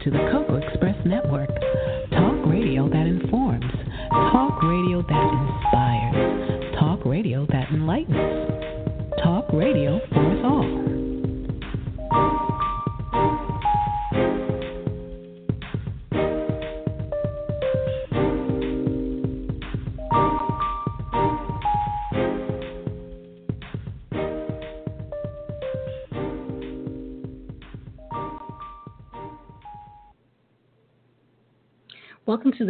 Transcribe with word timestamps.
to 0.00 0.10
the 0.10 0.18
Cocoa 0.32 0.49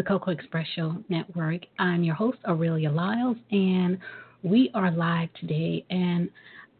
the 0.01 0.09
Cocoa 0.09 0.31
Express 0.31 0.67
Show 0.77 0.97
Network. 1.11 1.61
I'm 1.79 2.03
your 2.03 2.15
host, 2.15 2.39
Aurelia 2.49 2.91
Lyles, 2.91 3.37
and 3.51 3.99
we 4.43 4.71
are 4.73 4.91
live 4.91 5.29
today. 5.39 5.85
And 5.91 6.31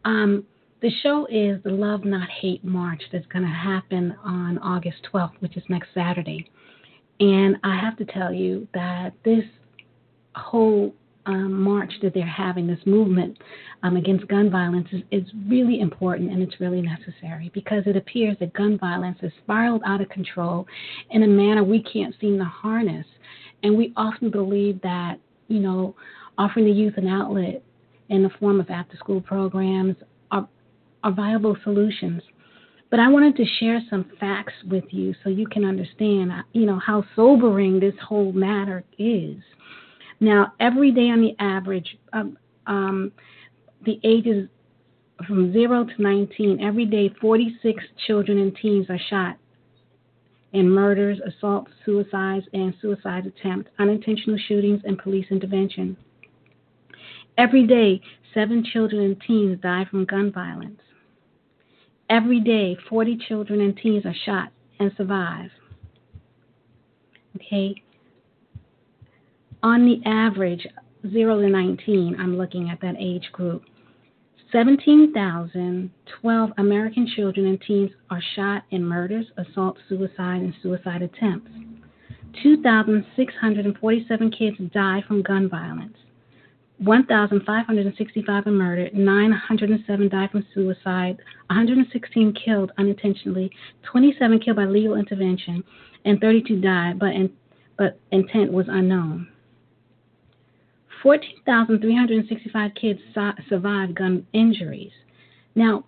um, 0.05 0.43
the 0.81 0.89
show 1.03 1.27
is 1.27 1.61
the 1.61 1.69
Love 1.69 2.03
Not 2.03 2.27
Hate 2.31 2.65
March 2.65 2.99
that's 3.11 3.27
going 3.27 3.45
to 3.45 3.51
happen 3.51 4.15
on 4.25 4.57
August 4.57 5.07
12th, 5.13 5.33
which 5.39 5.55
is 5.55 5.61
next 5.69 5.89
Saturday. 5.93 6.49
And 7.19 7.57
I 7.63 7.79
have 7.79 7.95
to 7.97 8.05
tell 8.05 8.33
you 8.33 8.67
that 8.73 9.13
this 9.23 9.45
whole 10.33 10.91
um, 11.25 11.61
march 11.61 11.93
that 12.01 12.13
they're 12.13 12.25
having, 12.25 12.67
this 12.67 12.79
movement 12.85 13.37
um, 13.83 13.97
against 13.97 14.27
gun 14.27 14.49
violence, 14.49 14.87
is, 14.91 15.01
is 15.11 15.29
really 15.47 15.79
important 15.79 16.31
and 16.31 16.41
it's 16.41 16.59
really 16.59 16.81
necessary 16.81 17.51
because 17.53 17.83
it 17.85 17.95
appears 17.95 18.37
that 18.39 18.53
gun 18.53 18.77
violence 18.77 19.17
has 19.21 19.31
spiraled 19.43 19.81
out 19.85 20.01
of 20.01 20.09
control 20.09 20.65
in 21.11 21.23
a 21.23 21.27
manner 21.27 21.63
we 21.63 21.83
can't 21.83 22.15
seem 22.19 22.37
to 22.37 22.45
harness. 22.45 23.05
And 23.63 23.77
we 23.77 23.93
often 23.95 24.29
believe 24.31 24.81
that, 24.81 25.17
you 25.47 25.59
know, 25.59 25.95
offering 26.37 26.65
the 26.65 26.71
youth 26.71 26.95
an 26.97 27.07
outlet 27.07 27.61
in 28.09 28.23
the 28.23 28.29
form 28.39 28.59
of 28.59 28.69
after 28.69 28.97
school 28.97 29.21
programs 29.21 29.95
are, 30.31 30.47
are 31.03 31.11
viable 31.11 31.55
solutions. 31.63 32.21
But 32.89 32.99
I 32.99 33.07
wanted 33.07 33.37
to 33.37 33.45
share 33.59 33.81
some 33.89 34.11
facts 34.19 34.53
with 34.69 34.83
you 34.89 35.15
so 35.23 35.29
you 35.29 35.47
can 35.47 35.63
understand, 35.63 36.31
you 36.51 36.65
know, 36.65 36.79
how 36.79 37.05
sobering 37.15 37.79
this 37.79 37.93
whole 38.05 38.33
matter 38.33 38.83
is. 38.97 39.37
Now, 40.19 40.53
every 40.59 40.91
day 40.91 41.09
on 41.09 41.21
the 41.21 41.33
average, 41.39 41.97
um, 42.11 42.37
um, 42.67 43.11
the 43.85 43.99
ages 44.03 44.49
from 45.25 45.53
0 45.53 45.85
to 45.85 46.01
19, 46.01 46.61
every 46.61 46.85
day 46.85 47.13
46 47.21 47.83
children 48.05 48.39
and 48.39 48.55
teens 48.55 48.87
are 48.89 48.99
shot 49.09 49.37
in 50.53 50.69
murders, 50.69 51.19
assaults, 51.25 51.71
suicides, 51.85 52.45
and 52.53 52.73
suicide 52.81 53.25
attempts, 53.25 53.69
unintentional 53.79 54.37
shootings, 54.47 54.81
and 54.83 54.97
police 54.97 55.25
intervention. 55.31 55.95
Every 57.37 57.65
day, 57.65 58.01
seven 58.33 58.63
children 58.63 59.01
and 59.01 59.21
teens 59.25 59.59
die 59.61 59.85
from 59.89 60.05
gun 60.05 60.31
violence. 60.31 60.81
Every 62.09 62.41
day, 62.41 62.77
40 62.89 63.17
children 63.27 63.61
and 63.61 63.75
teens 63.77 64.05
are 64.05 64.15
shot 64.25 64.51
and 64.79 64.91
survive. 64.97 65.49
Okay, 67.37 67.81
on 69.63 69.85
the 69.85 70.01
average, 70.09 70.65
0 71.11 71.41
to 71.41 71.49
19, 71.49 72.17
I'm 72.19 72.37
looking 72.37 72.69
at 72.69 72.81
that 72.81 72.95
age 72.99 73.29
group, 73.31 73.63
17,012 74.51 76.49
American 76.57 77.07
children 77.15 77.45
and 77.45 77.61
teens 77.61 77.91
are 78.09 78.21
shot 78.35 78.63
in 78.71 78.83
murders, 78.83 79.27
assaults, 79.37 79.79
suicide, 79.87 80.41
and 80.41 80.53
suicide 80.61 81.01
attempts. 81.01 81.49
2,647 82.43 84.31
kids 84.31 84.57
die 84.73 85.01
from 85.07 85.21
gun 85.21 85.47
violence. 85.49 85.95
1,565 86.79 88.47
are 88.47 88.51
murdered, 88.51 88.93
907 88.93 90.09
die 90.09 90.27
from 90.31 90.45
suicide, 90.53 91.17
116 91.47 92.33
killed 92.33 92.71
unintentionally, 92.79 93.51
27 93.83 94.39
killed 94.39 94.57
by 94.57 94.65
legal 94.65 94.95
intervention, 94.95 95.63
and 96.05 96.19
32 96.19 96.59
died, 96.59 96.97
but, 96.97 97.09
in, 97.13 97.31
but 97.77 97.99
intent 98.11 98.51
was 98.51 98.65
unknown. 98.67 99.27
14,365 101.03 102.71
kids 102.79 102.99
survived 103.49 103.95
gun 103.95 104.25
injuries. 104.33 104.91
Now, 105.55 105.85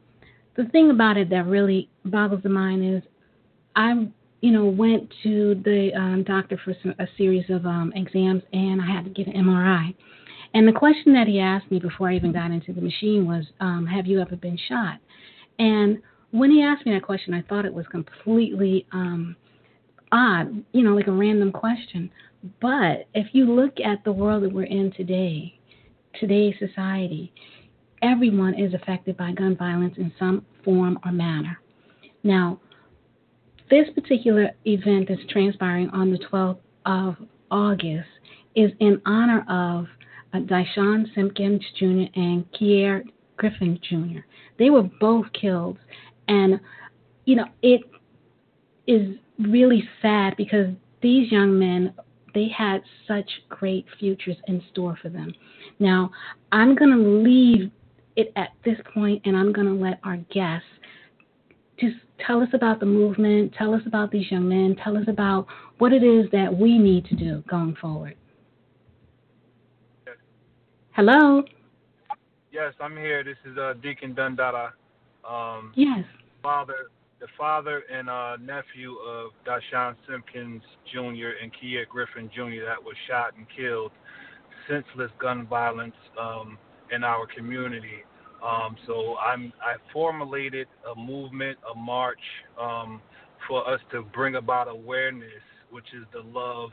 the 0.56 0.66
thing 0.66 0.92
about 0.92 1.18
it 1.18 1.30
that 1.30 1.46
really 1.46 1.90
boggles 2.06 2.44
the 2.44 2.50
mind 2.50 2.98
is 2.98 3.04
I, 3.76 4.08
you 4.42 4.52
know, 4.52 4.66
went 4.66 5.12
to 5.24 5.56
the 5.64 5.92
um, 5.96 6.24
doctor 6.24 6.60
for 6.64 6.76
some, 6.84 6.94
a 7.00 7.08
series 7.18 7.46
of 7.50 7.66
um, 7.66 7.92
exams 7.96 8.44
and 8.54 8.82
I 8.82 8.86
had 8.86 9.06
to 9.06 9.10
get 9.10 9.28
an 9.28 9.34
MRI. 9.34 9.96
And 10.54 10.68
the 10.68 10.72
question 10.72 11.14
that 11.14 11.28
he 11.28 11.40
asked 11.40 11.72
me 11.72 11.80
before 11.80 12.10
I 12.10 12.16
even 12.16 12.32
got 12.32 12.52
into 12.52 12.74
the 12.74 12.82
machine 12.82 13.26
was, 13.26 13.46
um, 13.60 13.88
Have 13.88 14.06
you 14.06 14.22
ever 14.22 14.36
been 14.36 14.58
shot? 14.70 15.00
And 15.58 16.00
when 16.32 16.52
he 16.52 16.62
asked 16.62 16.86
me 16.86 16.94
that 16.94 17.04
question, 17.04 17.34
I 17.34 17.42
thought 17.42 17.66
it 17.66 17.74
was 17.74 17.86
completely 17.88 18.86
um, 18.92 19.36
odd, 20.12 20.64
you 20.72 20.84
know, 20.84 20.94
like 20.94 21.08
a 21.08 21.12
random 21.12 21.52
question. 21.52 22.12
But 22.62 23.08
if 23.14 23.28
you 23.34 23.46
look 23.46 23.80
at 23.80 24.04
the 24.04 24.12
world 24.12 24.44
that 24.44 24.54
we're 24.54 24.64
in 24.64 24.92
today, 24.92 25.58
today's 26.20 26.56
society, 26.60 27.34
everyone 28.02 28.60
is 28.60 28.74
affected 28.74 29.16
by 29.16 29.32
gun 29.32 29.56
violence 29.56 29.96
in 29.98 30.12
some 30.20 30.46
form 30.64 31.00
or 31.06 31.12
manner. 31.12 31.60
Now, 32.24 32.60
this 33.70 33.88
particular 33.96 34.52
event 34.66 35.08
that's 35.08 35.22
transpiring 35.30 35.90
on 35.90 36.12
the 36.12 36.20
12th 36.32 36.60
of 36.86 37.16
August 37.50 38.10
is 38.56 38.72
in 38.80 39.02
honor 39.06 39.46
of 39.50 39.86
uh, 40.34 40.40
Dyshawn 40.46 41.06
Simpkins 41.16 41.62
Jr. 41.80 42.06
and 42.16 42.46
Kier 42.52 43.04
Griffin 43.38 43.80
Jr. 43.90 44.20
They 44.60 44.70
were 44.70 44.84
both 45.00 45.26
killed, 45.40 45.78
and 46.28 46.60
you 47.26 47.36
know 47.36 47.46
it 47.62 47.82
is 48.86 49.16
really 49.40 49.88
sad 50.02 50.36
because 50.38 50.68
these 51.02 51.32
young 51.32 51.58
men 51.58 51.94
they 52.34 52.48
had 52.56 52.82
such 53.08 53.30
great 53.50 53.86
futures 54.00 54.38
in 54.48 54.62
store 54.72 54.98
for 55.02 55.10
them. 55.10 55.34
Now, 55.80 56.12
I'm 56.52 56.76
going 56.76 56.92
to 56.92 56.98
leave 56.98 57.72
it 58.16 58.32
at 58.36 58.50
this 58.64 58.78
point 58.94 59.22
and 59.26 59.36
I'm 59.36 59.52
going 59.52 59.68
to 59.68 59.74
let 59.74 60.00
our 60.04 60.18
guests 60.34 60.68
just 61.80 61.96
tell 62.26 62.42
us 62.42 62.50
about 62.54 62.80
the 62.80 62.86
movement, 62.86 63.54
tell 63.58 63.74
us 63.74 63.82
about 63.86 64.12
these 64.12 64.30
young 64.32 64.48
men, 64.48 64.76
tell 64.84 64.98
us 64.98 65.06
about 65.08 65.48
what 65.80 65.92
it 65.92 66.04
is 66.04 66.30
that 66.32 66.56
we 66.56 66.78
need 66.78 67.06
to 67.06 67.16
do 67.16 67.44
going 67.50 67.76
forward. 67.76 68.16
Hello. 70.92 71.44
Yes, 72.52 72.74
I'm 72.80 72.96
here. 72.96 73.24
This 73.24 73.38
is 73.50 73.58
uh, 73.58 73.74
Deacon 73.82 74.14
Dundada. 74.14 74.72
Um, 75.28 75.74
yes. 75.76 76.04
Father 76.44 76.90
the 77.24 77.30
father 77.38 77.84
and 77.90 78.10
uh, 78.10 78.36
nephew 78.36 78.98
of 78.98 79.32
Dashawn 79.48 79.96
Simpkins 80.10 80.62
Jr. 80.92 81.40
and 81.42 81.50
Kia 81.58 81.86
Griffin 81.86 82.30
Jr. 82.36 82.66
that 82.66 82.84
was 82.84 82.96
shot 83.08 83.38
and 83.38 83.48
killed, 83.56 83.94
senseless 84.68 85.10
gun 85.22 85.48
violence 85.48 85.96
um, 86.20 86.58
in 86.94 87.02
our 87.06 87.26
community. 87.26 88.04
Um, 88.46 88.76
so 88.86 89.16
I'm 89.26 89.54
I 89.62 89.76
formulated 89.94 90.68
a 90.94 91.00
movement, 91.00 91.58
a 91.74 91.78
march 91.78 92.20
um, 92.62 93.02
for 93.48 93.66
us 93.74 93.80
to 93.94 94.02
bring 94.02 94.36
about 94.36 94.68
awareness, 94.68 95.30
which 95.72 95.88
is 95.94 96.04
the 96.12 96.28
love 96.38 96.72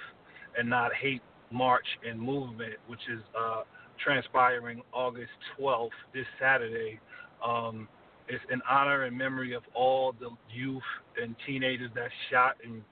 and 0.58 0.68
not 0.68 0.92
hate 1.00 1.22
march 1.52 1.86
and 2.04 2.20
movement, 2.20 2.74
which 2.88 3.02
is 3.08 3.20
uh, 3.40 3.62
transpiring 4.04 4.82
August 4.92 5.30
12th, 5.60 5.90
this 6.12 6.26
Saturday. 6.40 6.98
Um, 7.46 7.86
it's 8.28 8.44
in 8.50 8.60
honor 8.68 9.04
and 9.04 9.16
memory 9.16 9.54
of 9.54 9.62
all 9.74 10.12
the 10.18 10.30
youth 10.54 10.82
and 11.20 11.34
teenagers 11.46 11.90
that 11.94 12.10
shot 12.30 12.56
and 12.64 12.82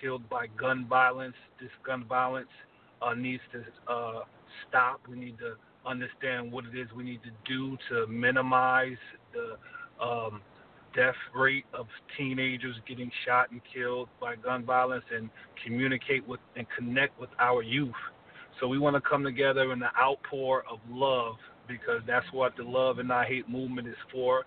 killed 0.00 0.28
by 0.28 0.46
gun 0.58 0.86
violence. 0.88 1.34
This 1.60 1.70
gun 1.84 2.04
violence 2.04 2.48
uh, 3.02 3.14
needs 3.14 3.42
to 3.52 3.92
uh, 3.92 4.20
stop. 4.68 5.00
We 5.08 5.16
need 5.16 5.38
to 5.38 5.54
understand 5.86 6.50
what 6.50 6.64
it 6.64 6.78
is 6.78 6.88
we 6.96 7.04
need 7.04 7.20
to 7.22 7.30
do 7.46 7.76
to 7.90 8.06
minimize 8.10 8.96
the 9.32 10.04
um, 10.04 10.40
death 10.94 11.14
rate 11.34 11.64
of 11.74 11.86
teenagers 12.16 12.74
getting 12.88 13.10
shot 13.26 13.50
and 13.50 13.60
killed 13.72 14.08
by 14.20 14.34
gun 14.36 14.64
violence 14.64 15.04
and 15.14 15.30
communicate 15.64 16.26
with 16.26 16.40
and 16.56 16.66
connect 16.76 17.18
with 17.20 17.30
our 17.38 17.62
youth. 17.62 17.92
So 18.60 18.66
we 18.66 18.78
want 18.78 18.96
to 18.96 19.02
come 19.02 19.22
together 19.22 19.72
in 19.72 19.78
the 19.78 19.90
outpour 20.00 20.64
of 20.70 20.78
love 20.90 21.34
because 21.68 22.00
that's 22.06 22.26
what 22.32 22.56
the 22.56 22.62
love 22.62 22.98
and 22.98 23.08
not 23.08 23.26
hate 23.26 23.48
movement 23.48 23.86
is 23.86 23.96
for 24.10 24.44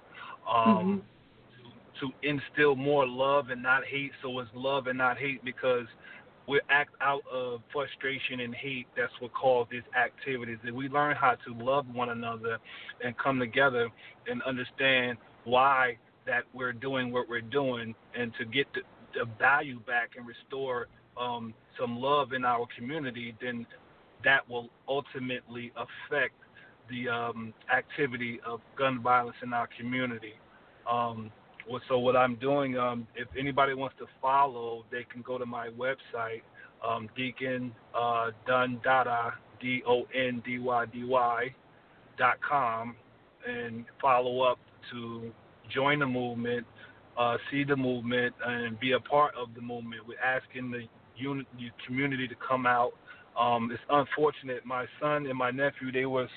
um, 0.49 1.03
mm-hmm. 2.01 2.07
to, 2.07 2.27
instill 2.27 2.75
more 2.75 3.07
love 3.07 3.49
and 3.49 3.61
not 3.61 3.83
hate. 3.85 4.11
So 4.21 4.39
it's 4.39 4.49
love 4.53 4.87
and 4.87 4.97
not 4.97 5.17
hate 5.17 5.43
because 5.43 5.85
we 6.47 6.59
act 6.69 6.95
out 7.01 7.21
of 7.31 7.61
frustration 7.71 8.39
and 8.39 8.55
hate. 8.55 8.87
That's 8.97 9.13
what 9.19 9.33
caused 9.33 9.71
these 9.71 9.83
activities. 9.95 10.57
If 10.63 10.73
we 10.73 10.89
learn 10.89 11.15
how 11.15 11.35
to 11.45 11.53
love 11.63 11.85
one 11.93 12.09
another 12.09 12.57
and 13.03 13.15
come 13.17 13.39
together 13.39 13.89
and 14.27 14.41
understand 14.43 15.17
why 15.43 15.97
that 16.25 16.43
we're 16.53 16.73
doing 16.73 17.11
what 17.11 17.27
we're 17.29 17.41
doing, 17.41 17.95
and 18.15 18.31
to 18.39 18.45
get 18.45 18.71
to 18.73 18.81
the 19.13 19.25
value 19.39 19.79
back 19.81 20.11
and 20.17 20.27
restore 20.27 20.87
um, 21.19 21.53
some 21.79 21.97
love 21.97 22.33
in 22.33 22.45
our 22.45 22.67
community, 22.77 23.35
then 23.41 23.65
that 24.23 24.47
will 24.49 24.69
ultimately 24.87 25.71
affect 25.75 26.35
the 26.89 27.09
um, 27.09 27.53
activity 27.75 28.39
of 28.45 28.61
gun 28.77 29.01
violence 29.01 29.37
in 29.43 29.53
our 29.53 29.67
community. 29.77 30.33
Um, 30.89 31.31
so 31.87 31.99
what 31.99 32.15
I'm 32.15 32.35
doing, 32.35 32.77
um, 32.77 33.07
if 33.15 33.27
anybody 33.37 33.73
wants 33.73 33.95
to 33.99 34.05
follow, 34.21 34.85
they 34.91 35.05
can 35.11 35.21
go 35.21 35.37
to 35.37 35.45
my 35.45 35.69
website, 35.69 36.41
um, 36.87 37.09
Deacon 37.15 37.71
uh, 37.95 38.31
Dundada, 38.47 39.33
D 39.61 39.83
O 39.87 40.03
N 40.15 40.41
D 40.45 40.57
Y 40.59 40.85
D 40.87 41.03
Y 41.03 41.53
dot 42.17 42.37
com, 42.47 42.95
and 43.47 43.85
follow 44.01 44.41
up 44.41 44.57
to 44.91 45.31
join 45.73 45.99
the 45.99 46.07
movement, 46.07 46.65
uh, 47.17 47.37
see 47.51 47.63
the 47.63 47.75
movement, 47.75 48.33
and 48.45 48.79
be 48.79 48.93
a 48.93 48.99
part 48.99 49.35
of 49.35 49.53
the 49.53 49.61
movement. 49.61 50.01
We're 50.07 50.19
asking 50.19 50.71
the, 50.71 50.83
unit, 51.15 51.45
the 51.57 51.69
community 51.85 52.27
to 52.27 52.35
come 52.47 52.65
out. 52.65 52.93
Um, 53.39 53.69
it's 53.71 53.81
unfortunate. 53.89 54.65
My 54.65 54.85
son 54.99 55.27
and 55.27 55.37
my 55.37 55.51
nephew, 55.51 55.91
they 55.91 56.05
was 56.05 56.29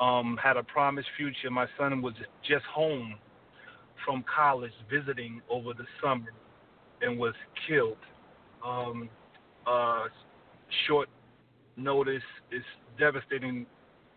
um, 0.00 0.38
had 0.42 0.56
a 0.56 0.62
promised 0.62 1.08
future. 1.16 1.50
My 1.50 1.66
son 1.78 2.02
was 2.02 2.14
just 2.46 2.64
home 2.66 3.16
from 4.04 4.24
college 4.32 4.72
visiting 4.90 5.40
over 5.50 5.72
the 5.72 5.84
summer 6.02 6.32
and 7.02 7.18
was 7.18 7.34
killed. 7.68 7.96
Um, 8.64 9.08
uh, 9.66 10.04
short 10.86 11.08
notice 11.76 12.22
is 12.50 12.62
devastating 12.98 13.66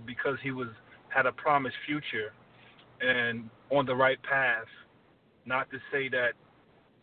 because 0.05 0.37
he 0.43 0.51
was 0.51 0.67
had 1.09 1.25
a 1.25 1.31
promised 1.31 1.75
future 1.85 2.31
and 3.01 3.49
on 3.71 3.85
the 3.85 3.95
right 3.95 4.21
path. 4.23 4.65
Not 5.45 5.69
to 5.71 5.77
say 5.91 6.09
that 6.09 6.33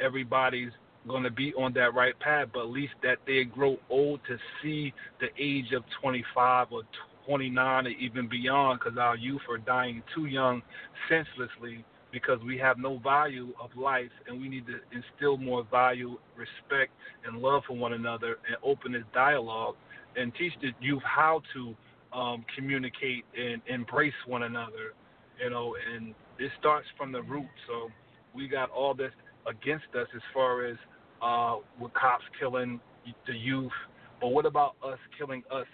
everybody's 0.00 0.70
going 1.08 1.22
to 1.22 1.30
be 1.30 1.52
on 1.54 1.72
that 1.74 1.94
right 1.94 2.18
path, 2.20 2.48
but 2.52 2.60
at 2.60 2.70
least 2.70 2.94
that 3.02 3.18
they 3.26 3.44
grow 3.44 3.78
old 3.90 4.20
to 4.28 4.36
see 4.62 4.92
the 5.20 5.28
age 5.38 5.72
of 5.72 5.82
25 6.00 6.68
or 6.70 6.82
29 7.26 7.86
or 7.86 7.90
even 7.90 8.28
beyond 8.28 8.80
because 8.80 8.98
our 8.98 9.16
youth 9.16 9.40
are 9.50 9.58
dying 9.58 10.02
too 10.14 10.26
young 10.26 10.62
senselessly 11.08 11.84
because 12.12 12.38
we 12.46 12.56
have 12.56 12.78
no 12.78 12.98
value 12.98 13.52
of 13.60 13.70
life 13.76 14.10
and 14.26 14.40
we 14.40 14.48
need 14.48 14.64
to 14.66 14.74
instill 14.94 15.36
more 15.36 15.66
value, 15.70 16.16
respect, 16.36 16.92
and 17.26 17.42
love 17.42 17.62
for 17.66 17.76
one 17.76 17.92
another 17.92 18.38
and 18.48 18.56
open 18.64 18.92
this 18.92 19.02
dialogue 19.12 19.74
and 20.16 20.32
teach 20.36 20.52
the 20.62 20.70
youth 20.80 21.02
how 21.04 21.42
to 21.52 21.74
um, 22.16 22.44
communicate 22.54 23.24
and 23.36 23.60
embrace 23.66 24.14
one 24.26 24.44
another, 24.44 24.94
you 25.42 25.50
know, 25.50 25.74
and 25.94 26.14
it 26.38 26.50
starts 26.58 26.86
from 26.96 27.12
the 27.12 27.22
root. 27.22 27.48
So 27.66 27.88
we 28.34 28.48
got 28.48 28.70
all 28.70 28.94
this 28.94 29.12
against 29.46 29.86
us 29.94 30.08
as 30.14 30.22
far 30.32 30.64
as 30.66 30.76
uh, 31.22 31.56
with 31.80 31.92
cops 31.94 32.24
killing 32.38 32.80
the 33.26 33.34
youth, 33.34 33.72
but 34.20 34.28
what 34.28 34.46
about 34.46 34.74
us 34.82 34.98
killing 35.18 35.42
us? 35.52 35.66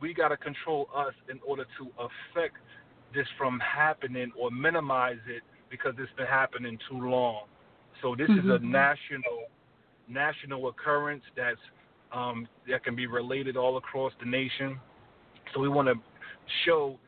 We 0.00 0.14
got 0.14 0.28
to 0.28 0.36
control 0.36 0.88
us 0.96 1.14
in 1.30 1.38
order 1.46 1.64
to 1.78 1.90
affect 1.98 2.56
this 3.14 3.26
from 3.36 3.60
happening 3.60 4.32
or 4.38 4.50
minimize 4.50 5.18
it 5.26 5.42
because 5.70 5.94
it's 5.98 6.12
been 6.16 6.26
happening 6.26 6.78
too 6.88 7.08
long. 7.08 7.42
So 8.02 8.14
this 8.16 8.28
mm-hmm. 8.28 8.48
is 8.48 8.54
a 8.54 8.58
mm-hmm. 8.58 8.72
national 8.72 9.48
national 10.08 10.68
occurrence 10.68 11.22
that's 11.36 11.60
um, 12.12 12.48
that 12.68 12.82
can 12.82 12.96
be 12.96 13.06
related 13.06 13.56
all 13.56 13.76
across 13.76 14.12
the 14.20 14.26
nation. 14.26 14.80
So 15.54 15.60
we 15.60 15.68
want 15.68 15.88
to 15.88 15.94
show 16.64 16.98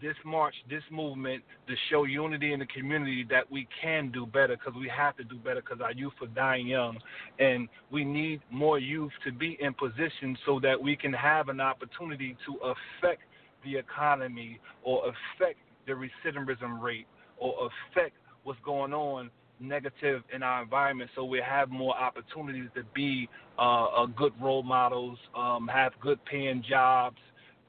this 0.00 0.16
march, 0.24 0.54
this 0.68 0.82
movement, 0.90 1.42
to 1.68 1.74
show 1.90 2.04
unity 2.04 2.52
in 2.52 2.60
the 2.60 2.66
community 2.66 3.26
that 3.30 3.50
we 3.50 3.66
can 3.82 4.10
do 4.10 4.26
better 4.26 4.56
because 4.56 4.78
we 4.78 4.90
have 4.94 5.16
to 5.16 5.24
do 5.24 5.36
better 5.36 5.60
because 5.60 5.80
our 5.80 5.92
youth 5.92 6.12
are 6.20 6.28
dying 6.28 6.66
young. 6.66 6.98
And 7.38 7.68
we 7.90 8.04
need 8.04 8.40
more 8.50 8.78
youth 8.78 9.12
to 9.24 9.32
be 9.32 9.56
in 9.60 9.74
position 9.74 10.36
so 10.44 10.60
that 10.60 10.80
we 10.80 10.96
can 10.96 11.12
have 11.12 11.48
an 11.48 11.60
opportunity 11.60 12.36
to 12.46 12.74
affect 12.74 13.22
the 13.64 13.76
economy 13.76 14.60
or 14.82 15.02
affect 15.04 15.58
the 15.86 15.92
recidivism 15.92 16.80
rate 16.80 17.06
or 17.38 17.70
affect 17.92 18.14
what's 18.44 18.60
going 18.64 18.92
on 18.92 19.30
negative 19.58 20.22
in 20.34 20.42
our 20.42 20.62
environment 20.62 21.10
so 21.14 21.24
we 21.24 21.40
have 21.40 21.70
more 21.70 21.96
opportunities 21.96 22.68
to 22.74 22.82
be 22.94 23.28
uh, 23.58 24.04
good 24.16 24.32
role 24.40 24.62
models, 24.62 25.18
um, 25.34 25.66
have 25.66 25.92
good 26.00 26.22
paying 26.26 26.62
jobs, 26.68 27.16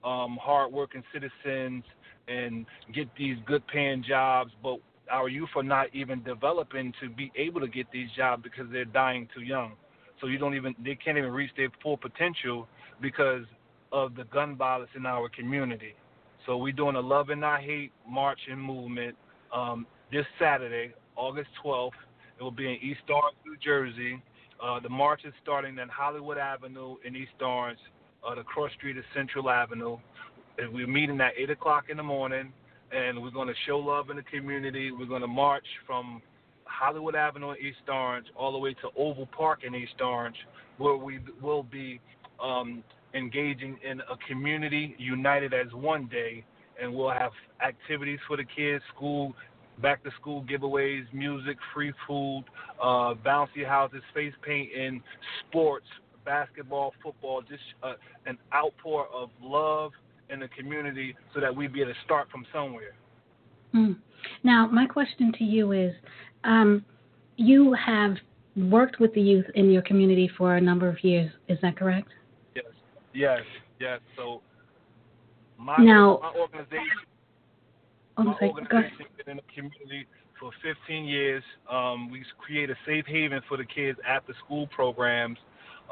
um, 0.03 0.37
hardworking 0.41 1.03
citizens, 1.13 1.83
and 2.27 2.65
get 2.93 3.07
these 3.17 3.37
good 3.45 3.65
paying 3.67 4.03
jobs. 4.07 4.51
But 4.61 4.77
our 5.11 5.29
youth 5.29 5.49
are 5.55 5.63
not 5.63 5.87
even 5.93 6.23
developing 6.23 6.93
to 7.01 7.09
be 7.09 7.31
able 7.35 7.61
to 7.61 7.67
get 7.67 7.87
these 7.91 8.09
jobs 8.15 8.43
because 8.43 8.65
they're 8.71 8.85
dying 8.85 9.27
too 9.33 9.41
young. 9.41 9.73
So 10.19 10.27
you 10.27 10.37
don't 10.37 10.55
even 10.55 10.75
they 10.83 10.95
can't 10.95 11.17
even 11.17 11.31
reach 11.31 11.51
their 11.55 11.69
full 11.81 11.97
potential 11.97 12.67
because 13.01 13.45
of 13.91 14.15
the 14.15 14.25
gun 14.25 14.55
violence 14.55 14.89
in 14.95 15.05
our 15.05 15.29
community. 15.29 15.93
So 16.45 16.57
we're 16.57 16.73
doing 16.73 16.95
a 16.95 17.01
love 17.01 17.29
and 17.29 17.41
not 17.41 17.61
hate 17.61 17.91
march 18.07 18.39
and 18.49 18.61
movement 18.61 19.15
um, 19.53 19.85
this 20.11 20.25
Saturday, 20.39 20.93
August 21.15 21.49
12th. 21.63 21.91
It 22.39 22.43
will 22.43 22.51
be 22.51 22.67
in 22.67 22.75
East 22.81 23.01
Orange, 23.09 23.37
New 23.45 23.57
Jersey. 23.57 24.21
Uh, 24.63 24.79
the 24.79 24.89
march 24.89 25.21
is 25.25 25.33
starting 25.43 25.77
at 25.79 25.89
Hollywood 25.89 26.37
Avenue 26.37 26.95
in 27.05 27.15
East 27.15 27.41
Orange, 27.41 27.79
uh, 28.25 28.35
the 28.35 28.43
cross 28.43 28.71
street 28.77 28.97
is 28.97 29.03
Central 29.15 29.49
Avenue. 29.49 29.97
We're 30.57 30.87
meeting 30.87 31.21
at 31.21 31.33
8 31.37 31.51
o'clock 31.51 31.85
in 31.89 31.97
the 31.97 32.03
morning, 32.03 32.51
and 32.91 33.21
we're 33.21 33.31
going 33.31 33.47
to 33.47 33.53
show 33.67 33.77
love 33.77 34.09
in 34.09 34.17
the 34.17 34.23
community. 34.23 34.91
We're 34.91 35.05
going 35.05 35.21
to 35.21 35.27
march 35.27 35.65
from 35.85 36.21
Hollywood 36.65 37.15
Avenue 37.15 37.51
in 37.51 37.57
East 37.57 37.87
Orange 37.87 38.25
all 38.35 38.51
the 38.51 38.57
way 38.57 38.73
to 38.73 38.89
Oval 38.97 39.27
Park 39.27 39.59
in 39.63 39.75
East 39.75 40.01
Orange, 40.01 40.35
where 40.79 40.95
we 40.95 41.19
will 41.41 41.61
be 41.61 41.99
um, 42.43 42.83
engaging 43.13 43.77
in 43.87 44.01
a 44.01 44.17
community 44.27 44.95
united 44.97 45.53
as 45.53 45.71
one 45.73 46.07
day, 46.07 46.43
and 46.81 46.91
we'll 46.93 47.11
have 47.11 47.31
activities 47.65 48.19
for 48.27 48.35
the 48.35 48.45
kids, 48.55 48.83
school 48.95 49.33
back 49.81 50.03
to 50.03 50.09
school 50.19 50.43
giveaways, 50.43 51.03
music, 51.13 51.57
free 51.71 51.93
food, 52.07 52.43
uh, 52.81 53.13
bouncy 53.23 53.63
houses, 53.63 54.01
face 54.11 54.33
painting, 54.41 55.03
sports, 55.47 55.85
basketball, 56.25 56.93
football, 57.03 57.41
just 57.41 57.61
uh, 57.83 57.93
an 58.25 58.39
outpour 58.55 59.07
of 59.13 59.29
love 59.39 59.91
in 60.29 60.39
the 60.39 60.47
community 60.49 61.15
so 61.33 61.39
that 61.39 61.55
we'd 61.55 61.73
be 61.73 61.81
able 61.81 61.93
to 61.93 61.97
start 62.05 62.29
from 62.31 62.45
somewhere. 62.53 62.95
Mm. 63.73 63.97
Now, 64.43 64.67
my 64.67 64.85
question 64.85 65.31
to 65.37 65.43
you 65.43 65.71
is 65.71 65.93
um, 66.43 66.83
you 67.35 67.73
have 67.73 68.15
worked 68.55 68.99
with 68.99 69.13
the 69.13 69.21
youth 69.21 69.45
in 69.55 69.69
your 69.71 69.83
community 69.83 70.29
for 70.37 70.55
a 70.55 70.61
number 70.61 70.87
of 70.87 71.03
years, 71.03 71.31
is 71.47 71.59
that 71.61 71.77
correct? 71.77 72.09
Yes, 72.55 72.65
yes, 73.13 73.41
yes. 73.79 73.99
So, 74.15 74.41
my, 75.57 75.75
now, 75.79 76.19
my 76.21 76.39
organization 76.39 77.07
Oh, 78.17 78.23
My 78.23 78.35
organization 78.41 79.05
been 79.17 79.37
in 79.37 79.37
the 79.37 79.53
community 79.53 80.07
for 80.39 80.49
15 80.63 81.05
years. 81.05 81.43
Um, 81.69 82.09
we 82.09 82.23
create 82.39 82.69
a 82.71 82.75
safe 82.85 83.05
haven 83.05 83.41
for 83.47 83.57
the 83.57 83.65
kids 83.65 83.99
after 84.07 84.33
school 84.43 84.65
programs, 84.67 85.37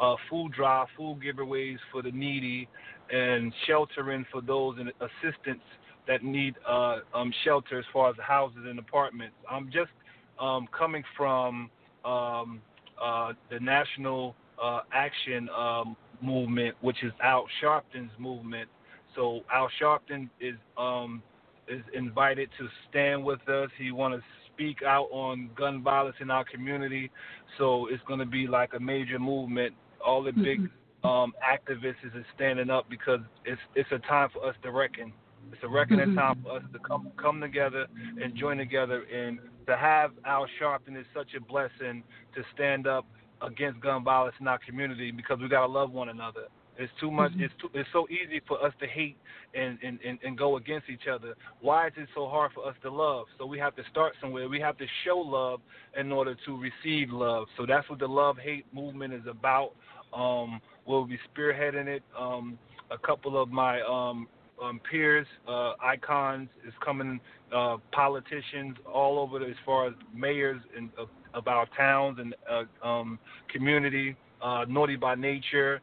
uh, 0.02 0.16
food 0.30 0.52
drive, 0.54 0.88
food 0.98 1.20
giveaways 1.26 1.78
for 1.92 2.02
the 2.02 2.12
needy, 2.12 2.68
and 3.12 3.54
sheltering 3.68 4.26
for 4.32 4.42
those 4.42 4.78
in 4.80 4.90
assistance 5.00 5.62
that 6.08 6.24
need 6.24 6.56
uh, 6.68 6.98
um, 7.14 7.34
shelter 7.44 7.80
as 7.80 7.86
far 7.92 8.10
as 8.10 8.16
houses 8.20 8.60
and 8.66 8.80
apartments. 8.80 9.36
I'm 9.50 9.66
just 9.66 9.92
um, 10.40 10.68
coming 10.78 11.04
from 11.18 11.70
um, 12.04 12.62
uh, 13.02 13.34
the 13.50 13.60
National 13.60 14.36
uh, 14.62 14.82
Action 14.94 15.50
um, 15.50 15.96
Movement, 16.22 16.76
which 16.82 17.04
is 17.04 17.12
Al 17.24 17.46
Sharpton's 17.62 18.12
movement. 18.18 18.70
So 19.16 19.42
Al 19.54 19.70
Sharpton 19.82 20.30
is 20.40 20.56
um, 20.78 21.22
is 21.68 21.82
invited 21.94 22.50
to 22.60 22.68
stand 22.90 23.24
with 23.24 23.48
us. 23.50 23.70
He 23.78 23.92
want 23.92 24.14
to 24.14 24.22
speak 24.54 24.84
out 24.84 25.08
on 25.12 25.50
gun 25.58 25.84
violence 25.84 26.16
in 26.22 26.30
our 26.32 26.46
community. 26.46 27.12
So 27.58 27.88
it's 27.88 28.04
going 28.08 28.20
to 28.20 28.26
be 28.26 28.48
like 28.48 28.72
a 28.74 28.80
major 28.80 29.20
movement. 29.20 29.74
All 30.06 30.24
the 30.24 30.32
big 30.32 30.70
um, 31.04 31.34
activists 31.44 32.04
is 32.06 32.26
standing 32.36 32.70
up 32.70 32.90
because 32.90 33.20
it's 33.46 33.62
it's 33.76 33.92
a 33.92 34.00
time 34.00 34.30
for 34.34 34.46
us 34.48 34.56
to 34.64 34.72
reckon. 34.72 35.12
It's 35.52 35.62
a 35.64 35.68
reckoning 35.68 36.08
mm-hmm. 36.08 36.18
time 36.18 36.44
for 36.44 36.58
us 36.58 36.64
to 36.74 36.80
come 36.80 37.12
come 37.22 37.42
together 37.42 37.88
and 38.22 38.36
join 38.36 38.58
together 38.58 39.04
and 39.14 39.40
to 39.68 39.78
have 39.78 40.12
Al 40.26 40.48
Sharpton 40.60 41.00
is 41.00 41.06
such 41.14 41.30
a 41.36 41.42
blessing 41.42 42.04
to 42.36 42.44
stand 42.54 42.88
up 42.88 43.06
against 43.42 43.80
gun 43.82 44.04
violence 44.04 44.36
in 44.40 44.48
our 44.48 44.60
community 44.60 45.12
because 45.12 45.40
we 45.40 45.48
gotta 45.48 45.72
love 45.72 45.92
one 45.92 46.10
another. 46.10 46.48
It's 46.78 46.92
too 47.00 47.10
much. 47.10 47.32
Mm-hmm. 47.32 47.44
It's 47.44 47.54
too, 47.62 47.70
it's 47.74 47.90
so 47.94 48.08
easy 48.10 48.42
for 48.48 48.64
us 48.66 48.74
to 48.82 48.88
hate 48.88 49.18
and, 49.54 49.78
and, 49.82 50.00
and, 50.06 50.20
and 50.24 50.38
go 50.38 50.58
against 50.58 50.90
each 50.90 51.08
other. 51.12 51.36
Why 51.62 51.88
is 51.88 51.94
it 51.96 52.10
so 52.14 52.28
hard 52.28 52.52
for 52.54 52.68
us 52.68 52.76
to 52.84 52.92
love? 52.92 53.28
So 53.38 53.46
we 53.46 53.58
have 53.60 53.76
to 53.78 53.84
start 53.90 54.14
somewhere. 54.20 54.50
We 54.50 54.60
have 54.60 54.78
to 54.80 54.86
show 55.06 55.18
love 55.18 55.62
in 55.98 56.12
order 56.12 56.36
to 56.46 56.58
receive 56.58 57.12
love. 57.12 57.48
So 57.58 57.66
that's 57.66 57.90
what 57.90 58.00
the 58.00 58.08
love 58.08 58.38
hate 58.38 58.66
movement 58.74 59.14
is 59.14 59.26
about. 59.30 59.72
Um, 60.16 60.62
we'll 60.86 61.06
be 61.06 61.20
spearheading 61.36 61.88
it. 61.88 62.04
Um, 62.18 62.58
a 62.92 62.98
couple 62.98 63.42
of 63.42 63.50
my 63.50 63.82
um, 63.82 64.28
um, 64.64 64.80
peers, 64.90 65.28
uh, 65.48 65.74
icons, 65.84 66.50
is 66.66 66.74
coming. 66.84 67.20
Uh, 67.54 67.78
politicians 67.92 68.76
all 68.92 69.20
over 69.20 69.38
the, 69.40 69.46
as 69.46 69.56
far 69.66 69.88
as 69.88 69.94
mayors 70.14 70.60
and 70.76 70.90
uh, 71.00 71.06
of 71.36 71.48
our 71.48 71.68
towns 71.78 72.18
and 72.20 72.36
uh, 72.50 72.86
um, 72.86 73.20
community. 73.50 74.16
Uh, 74.42 74.66
Naughty 74.68 74.96
by 74.96 75.16
Nature 75.16 75.82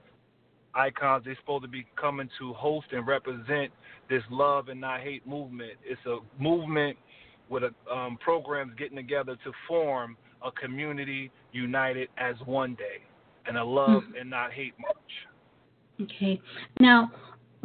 icons. 0.75 1.25
They're 1.25 1.37
supposed 1.41 1.63
to 1.63 1.69
be 1.69 1.87
coming 1.97 2.29
to 2.39 2.53
host 2.55 2.89
and 2.93 3.07
represent 3.07 3.71
this 4.09 4.23
love 4.31 4.69
and 4.69 4.81
not 4.81 5.01
hate 5.01 5.27
movement. 5.27 5.73
It's 5.85 6.01
a 6.07 6.19
movement 6.43 6.97
with 7.49 7.63
a, 7.65 7.95
um, 7.95 8.19
programs 8.19 8.73
getting 8.79 8.97
together 8.97 9.37
to 9.45 9.53
form 9.69 10.17
a 10.45 10.51
community 10.51 11.31
united 11.53 12.09
as 12.19 12.35
one 12.45 12.75
day 12.75 13.03
and 13.47 13.57
a 13.57 13.65
love 13.65 14.03
and 14.19 14.31
not 14.31 14.53
hate 14.53 14.75
march. 14.81 14.97
Okay. 16.01 16.41
Now, 16.81 17.11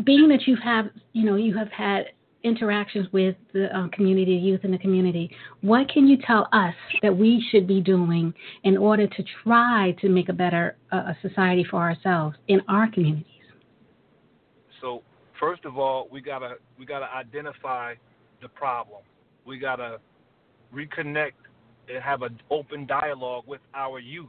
being 0.03 0.27
that 0.29 0.47
you 0.47 0.55
have, 0.63 0.87
you 1.13 1.25
know, 1.25 1.35
you 1.35 1.55
have 1.57 1.69
had 1.71 2.05
interactions 2.43 3.07
with 3.11 3.35
the 3.53 3.65
uh, 3.77 3.87
community, 3.91 4.33
youth 4.33 4.61
in 4.63 4.71
the 4.71 4.77
community, 4.77 5.29
what 5.61 5.89
can 5.89 6.07
you 6.07 6.17
tell 6.25 6.47
us 6.53 6.73
that 7.01 7.15
we 7.15 7.43
should 7.51 7.67
be 7.67 7.81
doing 7.81 8.33
in 8.63 8.77
order 8.77 9.07
to 9.07 9.23
try 9.43 9.95
to 9.99 10.09
make 10.09 10.29
a 10.29 10.33
better 10.33 10.77
uh, 10.91 11.13
society 11.21 11.65
for 11.69 11.77
ourselves 11.77 12.37
in 12.47 12.61
our 12.67 12.89
communities? 12.91 13.25
So, 14.81 15.01
first 15.39 15.65
of 15.65 15.77
all, 15.77 16.07
we 16.11 16.21
gotta 16.21 16.55
we 16.77 16.85
gotta 16.85 17.09
identify 17.13 17.95
the 18.41 18.49
problem. 18.49 19.01
We 19.45 19.57
gotta 19.57 19.97
reconnect 20.73 21.33
and 21.89 22.03
have 22.03 22.21
an 22.21 22.39
open 22.51 22.85
dialogue 22.85 23.45
with 23.47 23.61
our 23.73 23.99
youth 23.99 24.27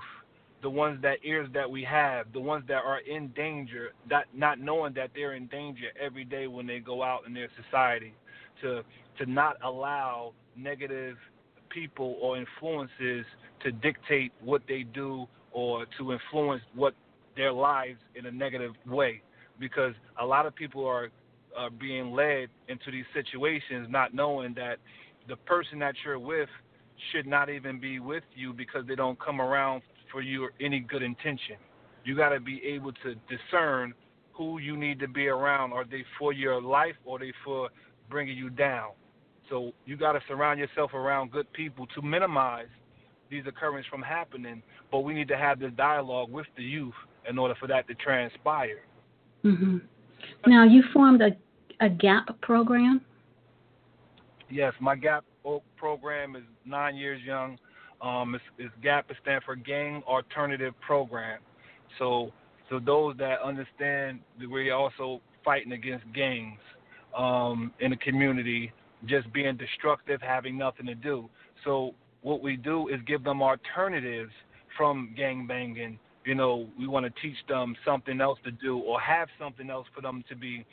the 0.63 0.71
ones 0.71 1.01
that 1.03 1.19
ears 1.25 1.49
that 1.55 1.71
we 1.71 1.85
have, 1.85 2.33
the 2.33 2.41
ones 2.41 2.65
that 2.69 2.83
are 2.85 3.01
in 3.01 3.29
danger, 3.29 3.91
that 4.11 4.25
not 4.35 4.59
knowing 4.59 4.93
that 4.95 5.11
they're 5.15 5.35
in 5.35 5.47
danger 5.47 5.87
every 6.01 6.25
day 6.25 6.47
when 6.47 6.67
they 6.67 6.81
go 6.81 7.03
out 7.03 7.21
in 7.27 7.35
their 7.35 7.49
society, 7.65 8.13
to 8.63 8.83
to 9.19 9.27
not 9.27 9.57
allow 9.63 10.33
negative 10.57 11.17
people 11.71 12.17
or 12.21 12.37
influences 12.37 13.25
to 13.63 13.73
dictate 13.73 14.33
what 14.41 14.63
they 14.69 14.83
do 14.83 15.27
or 15.53 15.87
to 15.99 16.13
influence 16.13 16.63
what 16.75 16.95
their 17.37 17.53
lives 17.53 17.99
in 18.15 18.27
a 18.27 18.31
negative 18.31 18.73
way, 18.87 19.23
because 19.61 19.95
a 20.21 20.27
lot 20.27 20.47
of 20.47 20.55
people 20.55 20.85
are 20.85 21.09
are 21.57 21.71
being 21.71 22.13
led 22.13 22.49
into 22.69 22.91
these 22.91 23.05
situations 23.15 23.89
not 23.91 24.15
knowing 24.15 24.55
that 24.55 24.79
the 25.29 25.37
person 25.37 25.79
that 25.79 25.95
you're 26.05 26.19
with 26.19 26.49
should 27.13 27.27
not 27.27 27.49
even 27.49 27.79
be 27.81 28.01
with 28.01 28.25
you 28.35 28.53
because 28.53 28.85
they 28.87 28.95
don't 28.95 29.19
come 29.21 29.41
around 29.41 29.83
for 30.11 30.23
you 30.23 30.49
any 30.61 30.81
good 30.81 31.03
intention. 31.03 31.57
You 32.05 32.17
got 32.17 32.31
to 32.31 32.41
be 32.41 32.63
able 32.65 32.93
to 32.93 33.15
discern 33.29 33.93
who 34.33 34.59
you 34.59 34.77
need 34.77 34.99
to 35.01 35.09
be 35.09 35.27
around. 35.29 35.73
Are 35.73 35.85
they 35.85 36.05
for 36.19 36.33
your 36.33 36.61
life 36.63 36.95
or 37.05 37.17
are 37.17 37.19
they 37.21 37.33
for 37.45 37.69
bringing 38.09 38.37
you 38.37 38.51
down? 38.51 38.91
So 39.51 39.73
you 39.87 39.97
got 39.97 40.13
to 40.13 40.21
surround 40.29 40.61
yourself 40.61 40.95
around 40.95 41.33
good 41.33 41.51
people 41.53 41.87
to 41.95 42.03
minimize 42.03 42.69
these 43.31 43.45
occurrences 43.47 43.89
from 43.91 44.03
happening. 44.03 44.63
But 44.91 45.01
we 45.01 45.15
need 45.15 45.29
to 45.29 45.37
have 45.37 45.59
this 45.59 45.73
dialogue 45.77 46.31
with 46.31 46.47
the 46.57 46.63
youth 46.63 46.95
in 47.29 47.39
order 47.39 47.55
for 47.59 47.67
that 47.67 47.87
to 47.89 47.95
transpire. 47.95 48.81
Mm-hmm. 49.45 49.79
Now 50.47 50.65
you 50.65 50.83
formed 50.93 51.23
a 51.23 51.31
a 51.81 51.89
GAP 51.89 52.41
program. 52.41 53.01
Yes, 54.51 54.73
my 54.81 54.97
GAP 54.97 55.25
program 55.77 56.37
is 56.37 56.43
nine 56.65 56.97
years 56.97 57.21
young. 57.25 57.59
Um, 58.01 58.35
it's, 58.35 58.45
it's 58.59 58.75
GAP 58.83 59.11
stands 59.23 59.45
for 59.45 59.57
Gang 59.57 60.03
Alternative 60.07 60.75
Program. 60.81 61.41
So, 61.99 62.33
so 62.71 62.79
those 62.79 63.17
that 63.19 63.41
understand 63.43 64.21
that 64.41 64.49
we're 64.49 64.75
also 64.75 65.21
fighting 65.45 65.73
against 65.73 66.05
gangs 66.15 66.61
um, 67.17 67.73
in 67.81 67.91
the 67.91 67.97
community, 67.97 68.73
just 69.07 69.33
being 69.33 69.57
destructive, 69.57 70.21
having 70.21 70.59
nothing 70.59 70.87
to 70.87 70.95
do. 70.95 71.29
So 71.65 71.95
what 72.23 72.43
we 72.43 72.57
do 72.57 72.89
is 72.89 73.01
give 73.07 73.25
them 73.25 73.43
alternatives 73.43 74.33
from 74.77 75.15
gang 75.17 75.47
banging. 75.47 75.99
You 76.25 76.35
know, 76.35 76.69
we 76.79 76.87
want 76.87 77.07
to 77.07 77.23
teach 77.23 77.37
them 77.49 77.75
something 77.85 78.21
else 78.21 78.39
to 78.45 78.51
do 78.51 78.79
or 78.79 79.01
have 79.01 79.29
something 79.41 79.71
else 79.71 79.87
for 79.95 80.03
them 80.03 80.23
to 80.29 80.37
be 80.37 80.65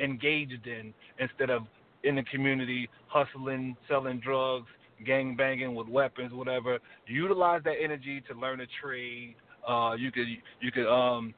engaged 0.00 0.66
in 0.66 0.92
instead 1.18 1.50
of 1.50 1.62
in 2.02 2.16
the 2.16 2.22
community 2.24 2.88
hustling, 3.06 3.76
selling 3.88 4.20
drugs, 4.20 4.66
gang 5.04 5.36
banging 5.36 5.74
with 5.74 5.88
weapons, 5.88 6.32
whatever. 6.32 6.78
Utilize 7.06 7.62
that 7.64 7.74
energy 7.82 8.22
to 8.28 8.38
learn 8.38 8.60
a 8.60 8.66
trade. 8.82 9.34
Uh, 9.66 9.94
you 9.98 10.12
could 10.12 10.26
you 10.60 10.72
could 10.72 10.86
um, 10.86 11.34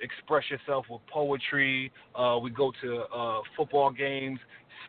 express 0.00 0.44
yourself 0.50 0.86
with 0.90 1.00
poetry. 1.12 1.92
Uh, 2.14 2.38
we 2.42 2.50
go 2.50 2.72
to 2.82 3.02
uh, 3.14 3.40
football 3.56 3.90
games, 3.90 4.38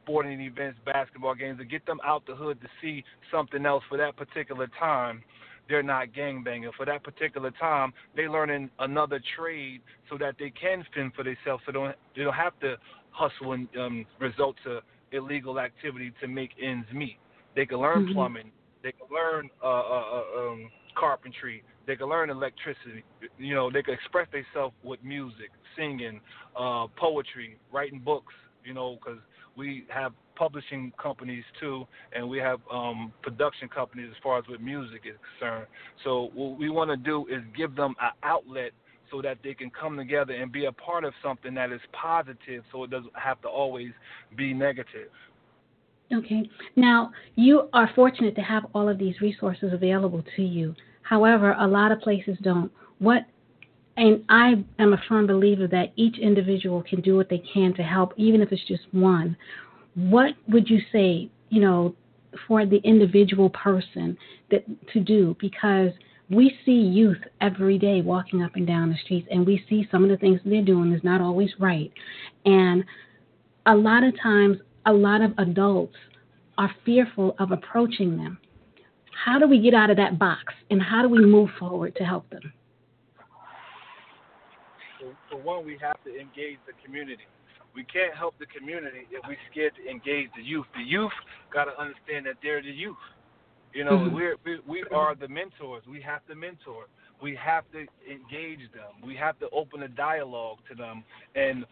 sporting 0.02 0.42
events, 0.42 0.80
basketball 0.86 1.36
games, 1.36 1.60
to 1.60 1.66
get 1.66 1.86
them 1.86 2.00
out 2.06 2.24
the 2.28 2.36
hood 2.36 2.60
to 2.62 2.68
see 2.82 3.04
something 3.32 3.66
else 3.66 3.84
for 3.90 3.98
that 3.98 4.16
particular 4.18 4.68
time. 4.80 5.24
They're 5.70 5.84
not 5.84 6.14
gang 6.14 6.44
banging. 6.44 6.72
For 6.76 6.86
that 6.86 7.04
particular 7.04 7.52
time, 7.52 7.94
they're 8.16 8.32
learning 8.32 8.70
another 8.80 9.22
trade 9.38 9.82
so 10.10 10.18
that 10.18 10.36
they 10.38 10.50
can 10.50 10.84
fend 10.94 11.14
for 11.14 11.24
themselves. 11.24 11.64
So 11.66 11.72
they 11.72 11.80
don't 11.80 11.96
they 12.16 12.24
don't 12.24 12.34
have 12.34 12.60
to 12.60 12.76
hustle 13.12 13.54
and 13.54 13.68
um, 13.78 14.06
result 14.20 14.56
to 14.66 14.82
illegal 15.12 15.60
activity 15.60 16.12
to 16.22 16.28
make 16.28 16.52
ends 16.62 16.88
meet. 16.94 17.18
They 17.56 17.66
can 17.66 17.80
learn 17.80 18.06
mm-hmm. 18.06 18.14
plumbing. 18.14 18.52
They 18.84 18.92
can 18.92 19.08
learn 19.14 19.50
uh, 19.64 19.68
uh, 19.68 20.24
uh, 20.38 20.40
um, 20.40 20.72
carpentry. 20.98 21.64
They 21.88 21.96
can 21.96 22.10
learn 22.10 22.30
electricity. 22.30 23.04
You 23.38 23.56
know, 23.56 23.72
they 23.72 23.84
can 23.84 23.94
express 23.94 24.28
themselves 24.32 24.74
with 24.84 25.04
music, 25.04 25.52
singing, 25.78 26.20
uh, 26.58 26.88
poetry, 26.98 27.58
writing 27.72 28.00
books. 28.00 28.34
You 28.64 28.74
know, 28.74 28.98
because 29.04 29.20
we 29.58 29.86
have 29.90 30.14
publishing 30.36 30.92
companies 31.02 31.44
too, 31.60 31.86
and 32.14 32.28
we 32.28 32.38
have 32.38 32.60
um, 32.72 33.12
production 33.22 33.68
companies 33.68 34.10
as 34.12 34.18
far 34.24 34.40
as 34.40 34.46
with 34.48 34.62
music 34.62 35.02
is 35.06 35.16
concerned. 35.40 35.68
So 36.04 36.30
what 36.34 36.58
we 36.58 36.70
want 36.70 36.90
to 36.92 36.98
do 36.98 37.28
is 37.28 37.42
give 37.56 37.76
them 37.76 37.96
an 38.02 38.12
outlet 38.24 38.72
so 39.12 39.22
that 39.22 39.38
they 39.44 39.54
can 39.54 39.70
come 39.70 39.98
together 39.98 40.34
and 40.34 40.52
be 40.52 40.66
a 40.66 40.72
part 40.72 41.04
of 41.04 41.14
something 41.22 41.54
that 41.56 41.72
is 41.72 41.82
positive, 41.92 42.64
so 42.72 42.86
it 42.86 42.90
doesn't 42.90 43.16
have 43.16 43.42
to 43.42 43.48
always 43.48 43.92
be 44.38 44.54
negative. 44.54 45.10
Okay. 46.14 46.50
Now, 46.76 47.12
you 47.36 47.70
are 47.74 47.90
fortunate 47.96 48.36
to 48.36 48.42
have 48.42 48.66
all 48.74 48.90
of 48.90 48.98
these 48.98 49.20
resources 49.22 49.72
available 49.74 50.24
to 50.36 50.42
you. 50.42 50.76
However, 51.04 51.56
a 51.60 51.68
lot 51.68 51.92
of 51.92 52.02
places 52.02 52.38
don't. 52.42 52.72
What 53.00 53.26
and 53.98 54.24
I 54.30 54.64
am 54.80 54.94
a 54.94 55.02
firm 55.08 55.28
believer 55.28 55.68
that 55.68 55.92
each 55.96 56.18
individual 56.18 56.82
can 56.82 57.02
do 57.02 57.16
what 57.18 57.30
they 57.30 57.44
can 57.54 57.74
to 57.76 57.84
help, 57.84 58.14
even 58.18 58.42
if 58.42 58.52
it's 58.52 58.66
just 58.68 58.84
one. 58.92 59.36
What 59.96 60.34
would 60.48 60.70
you 60.70 60.80
say, 60.92 61.30
you 61.50 61.62
know, 61.62 61.94
for 62.48 62.66
the 62.66 62.78
individual 62.78 63.50
person 63.50 64.18
that 64.50 64.64
to 64.94 65.00
do? 65.02 65.36
Because 65.40 65.92
we 66.30 66.58
see 66.66 66.72
youth 66.72 67.18
every 67.42 67.78
day 67.78 68.02
walking 68.02 68.42
up 68.42 68.56
and 68.56 68.66
down 68.66 68.90
the 68.90 68.98
streets, 69.04 69.28
and 69.30 69.46
we 69.46 69.64
see 69.70 69.88
some 69.92 70.04
of 70.04 70.10
the 70.10 70.18
things 70.18 70.40
they're 70.46 70.62
doing 70.62 70.94
is 70.94 71.04
not 71.04 71.20
always 71.20 71.52
right. 71.60 71.92
And 72.46 72.86
a 73.66 73.76
lot 73.76 74.04
of 74.04 74.14
times 74.22 74.58
a 74.86 74.94
lot 74.94 75.22
of 75.22 75.34
adults 75.38 75.96
are 76.58 76.72
fearful 76.86 77.36
of 77.40 77.52
approaching 77.52 78.18
them. 78.18 78.38
How 79.26 79.40
do 79.40 79.48
we 79.48 79.60
get 79.60 79.74
out 79.74 79.90
of 79.90 79.98
that 79.98 80.18
box 80.18 80.54
and 80.70 80.82
how 80.82 81.02
do 81.02 81.10
we 81.10 81.24
move 81.26 81.50
forward 81.60 81.96
to 81.98 82.04
help 82.04 82.30
them? 82.30 82.54
For 85.30 85.38
one, 85.38 85.66
we 85.66 85.78
have 85.82 86.04
to 86.04 86.10
engage 86.10 86.58
the 86.66 86.74
community. 86.84 87.24
We 87.74 87.84
can't 87.86 88.14
help 88.16 88.36
the 88.38 88.46
community 88.48 89.08
if 89.12 89.24
we're 89.28 89.38
scared 89.50 89.74
to 89.84 89.90
engage 89.90 90.30
the 90.36 90.44
youth. 90.44 90.66
The 90.76 90.84
youth 90.84 91.12
got 91.54 91.66
to 91.66 91.80
understand 91.80 92.26
that 92.26 92.36
they're 92.44 92.62
the 92.62 92.70
youth. 92.70 92.98
You 93.74 93.86
know, 93.86 93.92
mm-hmm. 93.92 94.16
we're, 94.16 94.36
we, 94.46 94.60
we 94.68 94.84
are 94.94 95.16
the 95.16 95.30
mentors. 95.30 95.84
We 95.90 96.02
have 96.02 96.26
to 96.28 96.36
mentor. 96.36 96.88
We 97.22 97.36
have 97.36 97.64
to 97.72 97.80
engage 98.10 98.72
them. 98.74 98.92
We 99.06 99.16
have 99.16 99.40
to 99.40 99.50
open 99.52 99.84
a 99.84 99.88
dialogue 99.88 100.58
to 100.70 100.76
them. 100.76 101.04
And 101.36 101.66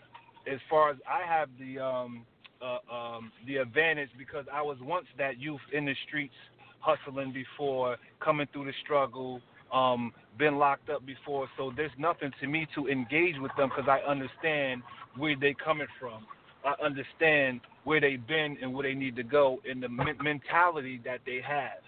as 0.51 0.59
far 0.69 0.91
as 0.91 0.97
I 1.07 1.27
have 1.27 1.49
the 1.59 1.79
um, 1.83 2.25
uh, 2.61 2.93
um, 2.93 3.31
the 3.47 3.57
advantage 3.57 4.09
because 4.17 4.45
I 4.51 4.61
was 4.61 4.77
once 4.81 5.05
that 5.17 5.39
youth 5.39 5.61
in 5.73 5.85
the 5.85 5.95
streets 6.07 6.33
hustling 6.79 7.33
before, 7.33 7.97
coming 8.19 8.47
through 8.53 8.65
the 8.65 8.73
struggle, 8.83 9.41
um, 9.73 10.13
been 10.37 10.57
locked 10.57 10.89
up 10.89 11.05
before. 11.05 11.47
So 11.57 11.71
there's 11.75 11.91
nothing 11.97 12.31
to 12.41 12.47
me 12.47 12.67
to 12.75 12.87
engage 12.87 13.35
with 13.39 13.51
them 13.57 13.69
because 13.69 13.89
I 13.89 13.99
understand 14.09 14.81
where 15.17 15.35
they 15.39 15.53
coming 15.53 15.87
from. 15.99 16.25
I 16.65 16.73
understand 16.83 17.61
where 17.83 18.01
they've 18.01 18.25
been 18.27 18.57
and 18.61 18.73
where 18.73 18.83
they 18.83 18.95
need 18.95 19.15
to 19.15 19.23
go 19.23 19.59
and 19.69 19.81
the 19.81 19.89
me- 19.89 20.13
mentality 20.21 21.01
that 21.05 21.19
they 21.25 21.41
have. 21.45 21.79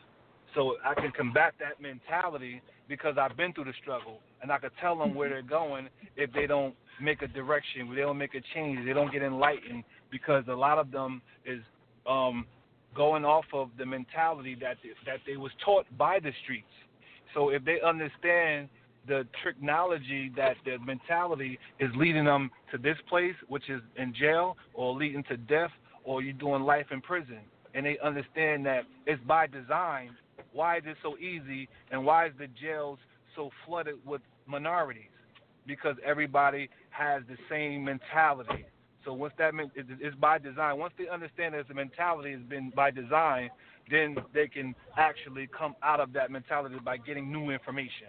So 0.56 0.76
I 0.86 0.94
can 0.94 1.12
combat 1.12 1.54
that 1.60 1.82
mentality 1.82 2.62
because 2.88 3.16
I've 3.18 3.38
been 3.38 3.54
through 3.54 3.66
the 3.66 3.74
struggle 3.82 4.20
and 4.42 4.52
I 4.52 4.58
can 4.58 4.70
tell 4.80 4.98
them 4.98 5.16
where 5.16 5.30
they're 5.30 5.42
going 5.42 5.88
if 6.18 6.32
they 6.34 6.46
don't 6.46 6.76
make 7.02 7.22
a 7.22 7.28
direction, 7.28 7.88
if 7.88 7.96
they 7.96 8.02
don't 8.02 8.18
make 8.18 8.36
a 8.36 8.42
change, 8.54 8.86
they 8.86 8.94
don't 8.94 9.12
get 9.12 9.22
enlightened 9.22 9.84
because 10.12 10.44
a 10.48 10.54
lot 10.54 10.78
of 10.78 10.92
them 10.92 11.22
is 11.46 11.62
um, 12.08 12.46
going 12.96 13.26
off 13.26 13.46
of 13.54 13.70
the 13.78 13.86
mentality 13.86 14.56
that 14.62 14.78
they, 14.84 14.90
that 15.06 15.20
they 15.26 15.38
was 15.38 15.52
taught 15.64 15.86
by 15.98 16.20
the 16.20 16.32
streets. 16.44 16.66
So 17.34 17.50
if 17.50 17.64
they 17.64 17.80
understand 17.82 18.70
the 19.08 19.26
technology 19.44 20.32
that 20.36 20.56
their 20.66 20.80
mentality 20.80 21.58
is 21.80 21.90
leading 21.96 22.26
them 22.26 22.52
to 22.72 22.78
this 22.78 22.98
place, 23.10 23.36
which 23.48 23.70
is 23.70 23.82
in 23.98 24.14
jail 24.14 24.58
or 24.74 24.94
leading 24.94 25.24
to 25.24 25.38
death, 25.38 25.72
or 26.04 26.22
you're 26.22 26.34
doing 26.34 26.64
life 26.64 26.88
in 26.92 27.02
prison, 27.02 27.40
and 27.74 27.86
they 27.86 27.98
understand 28.04 28.66
that 28.66 28.84
it's 29.08 29.22
by 29.24 29.48
design 29.48 30.12
why 30.54 30.78
is 30.78 30.84
it 30.86 30.98
so 31.02 31.18
easy, 31.18 31.70
and 31.92 32.06
why 32.06 32.28
is 32.28 32.34
the 32.38 32.48
jails 32.62 33.00
so 33.36 33.50
flooded 33.66 33.96
with 34.06 34.22
minorities? 34.46 35.04
Because 35.66 35.96
everybody 36.06 36.70
has 36.90 37.24
the 37.30 37.38
same 37.50 37.86
mentality. 37.86 38.66
So 39.06 39.14
once 39.14 39.34
that 39.38 39.54
is 39.76 40.14
by 40.20 40.38
design, 40.38 40.78
once 40.78 40.94
they 40.98 41.08
understand 41.08 41.56
that 41.56 41.68
the 41.68 41.74
mentality 41.74 42.32
has 42.32 42.42
been 42.42 42.72
by 42.76 42.92
design, 42.92 43.50
then 43.90 44.16
they 44.34 44.48
can 44.48 44.76
actually 44.98 45.50
come 45.58 45.76
out 45.84 46.00
of 46.00 46.14
that 46.14 46.32
mentality 46.32 46.76
by 46.84 46.98
getting 46.98 47.32
new 47.32 47.50
information. 47.50 48.08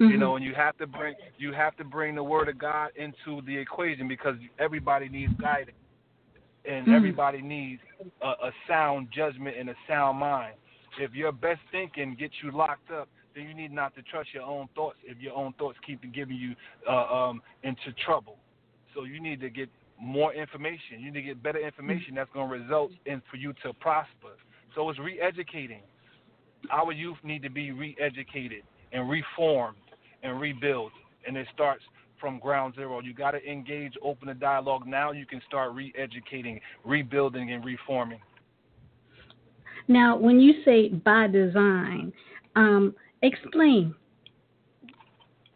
Mm-hmm. 0.00 0.12
You 0.12 0.18
know, 0.18 0.36
and 0.36 0.44
you 0.44 0.54
have 0.54 0.78
to 0.78 0.86
bring 0.86 1.14
you 1.36 1.52
have 1.52 1.76
to 1.76 1.84
bring 1.84 2.14
the 2.14 2.22
word 2.22 2.48
of 2.48 2.58
God 2.58 2.90
into 2.96 3.42
the 3.46 3.56
equation 3.56 4.08
because 4.08 4.36
everybody 4.58 5.08
needs 5.10 5.32
guidance, 5.38 5.76
and 6.64 6.86
mm-hmm. 6.86 6.94
everybody 6.94 7.42
needs 7.42 7.82
a, 8.22 8.28
a 8.28 8.50
sound 8.66 9.08
judgment 9.14 9.56
and 9.58 9.68
a 9.68 9.74
sound 9.86 10.18
mind. 10.18 10.54
If 10.98 11.12
your 11.12 11.32
best 11.32 11.60
thinking 11.70 12.16
gets 12.18 12.32
you 12.42 12.50
locked 12.50 12.90
up, 12.90 13.08
then 13.34 13.44
you 13.44 13.54
need 13.54 13.72
not 13.72 13.94
to 13.96 14.02
trust 14.02 14.30
your 14.32 14.42
own 14.42 14.68
thoughts. 14.74 14.96
If 15.04 15.18
your 15.18 15.34
own 15.36 15.52
thoughts 15.58 15.76
keep 15.86 16.00
giving 16.14 16.36
you 16.36 16.54
uh, 16.88 17.14
um, 17.14 17.42
into 17.62 17.92
trouble, 18.04 18.36
so 18.94 19.04
you 19.04 19.20
need 19.20 19.40
to 19.40 19.50
get 19.50 19.68
more 20.00 20.32
information. 20.32 20.98
You 20.98 21.06
need 21.06 21.20
to 21.20 21.22
get 21.22 21.42
better 21.42 21.58
information 21.58 22.14
that's 22.14 22.30
going 22.32 22.48
to 22.48 22.56
result 22.56 22.90
in 23.06 23.22
for 23.30 23.36
you 23.36 23.52
to 23.64 23.72
prosper. 23.74 24.36
So 24.74 24.88
it's 24.88 24.98
re-educating. 24.98 25.82
Our 26.72 26.92
youth 26.92 27.18
need 27.22 27.42
to 27.42 27.50
be 27.50 27.72
re-educated 27.72 28.62
and 28.92 29.08
reformed 29.08 29.76
and 30.22 30.40
rebuilt, 30.40 30.92
and 31.26 31.36
it 31.36 31.46
starts 31.54 31.82
from 32.20 32.38
ground 32.38 32.74
zero. 32.74 33.00
You 33.00 33.14
got 33.14 33.32
to 33.32 33.44
engage, 33.44 33.94
open 34.02 34.28
the 34.28 34.34
dialogue. 34.34 34.86
Now 34.86 35.12
you 35.12 35.26
can 35.26 35.40
start 35.46 35.72
re-educating, 35.74 36.60
rebuilding, 36.84 37.52
and 37.52 37.64
reforming. 37.64 38.20
Now, 39.88 40.16
when 40.16 40.38
you 40.38 40.62
say 40.64 40.88
by 40.88 41.26
design, 41.26 42.12
um, 42.56 42.94
explain. 43.22 43.94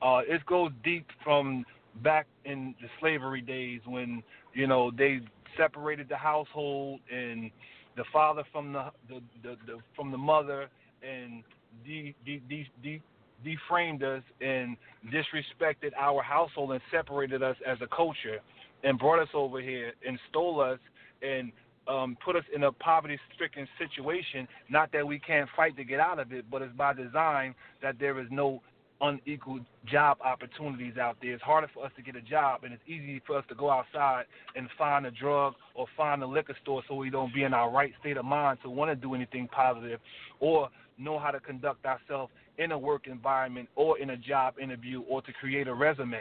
Uh, 0.03 0.21
it 0.27 0.45
goes 0.47 0.71
deep 0.83 1.07
from 1.23 1.65
back 2.03 2.27
in 2.45 2.75
the 2.81 2.89
slavery 3.01 3.41
days 3.41 3.81
when 3.87 4.23
you 4.53 4.67
know 4.67 4.91
they 4.91 5.21
separated 5.57 6.09
the 6.09 6.17
household 6.17 7.01
and 7.13 7.51
the 7.97 8.05
father 8.13 8.43
from 8.53 8.73
the 8.73 8.91
the, 9.09 9.21
the, 9.43 9.57
the 9.67 9.79
from 9.95 10.11
the 10.11 10.19
mother 10.19 10.69
and 11.03 11.43
de, 11.85 12.15
de, 12.25 12.41
de, 12.49 12.69
de, 12.83 13.03
deframed 13.45 14.03
us 14.03 14.23
and 14.41 14.77
disrespected 15.13 15.91
our 15.99 16.23
household 16.23 16.73
and 16.73 16.81
separated 16.91 17.43
us 17.43 17.57
as 17.67 17.79
a 17.83 17.87
culture 17.95 18.39
and 18.83 18.99
brought 18.99 19.21
us 19.21 19.29
over 19.35 19.61
here 19.61 19.93
and 20.07 20.19
stole 20.31 20.61
us 20.61 20.79
and 21.23 21.53
um, 21.87 22.17
put 22.25 22.37
us 22.37 22.45
in 22.55 22.65
a 22.65 22.73
poverty 22.73 23.19
stricken 23.35 23.69
situation. 23.79 24.49
Not 24.71 24.91
that 24.93 25.07
we 25.07 25.19
can't 25.19 25.49
fight 25.55 25.77
to 25.77 25.85
get 25.85 26.01
out 26.01 26.19
of 26.19 26.33
it, 26.33 26.51
but 26.51 26.63
it's 26.63 26.75
by 26.75 26.95
design 26.95 27.55
that 27.83 27.99
there 27.99 28.19
is 28.21 28.27
no 28.31 28.63
unequal 29.01 29.61
job 29.87 30.19
opportunities 30.25 30.97
out 30.97 31.17
there. 31.21 31.33
It's 31.33 31.43
harder 31.43 31.69
for 31.73 31.85
us 31.85 31.93
to 31.97 32.03
get 32.03 32.17
a 32.17 32.21
job, 32.21 32.65
and 32.65 32.73
it's 32.73 32.83
easy 32.87 33.21
for 33.27 33.39
us 33.39 33.45
to 33.49 33.55
go 33.55 33.71
outside 33.71 34.25
and 34.57 34.69
find 34.79 35.07
a 35.07 35.11
drug 35.11 35.55
or 35.75 35.87
find 35.97 36.23
a 36.23 36.27
liquor 36.27 36.57
store 36.63 36.83
so 36.89 36.95
we 36.95 37.11
don't 37.11 37.35
be 37.35 37.43
in 37.43 37.55
our 37.55 37.71
right 37.71 37.93
state 38.01 38.17
of 38.17 38.25
mind 38.25 38.59
to 38.63 38.71
want 38.71 38.91
to 38.91 38.97
do 38.97 39.15
anything 39.15 39.49
positive 39.49 40.01
or 40.41 40.69
know 40.99 41.19
how 41.19 41.31
to 41.31 41.41
conduct 41.41 41.85
ourselves 41.85 42.33
in 42.59 42.73
a 42.73 42.79
work 42.79 43.07
environment 43.07 43.69
or 43.75 43.99
in 43.99 44.11
a 44.11 44.17
job 44.17 44.55
interview 44.63 45.01
or 45.09 45.23
to 45.23 45.33
create 45.33 45.67
a 45.67 45.75
resume. 45.75 46.21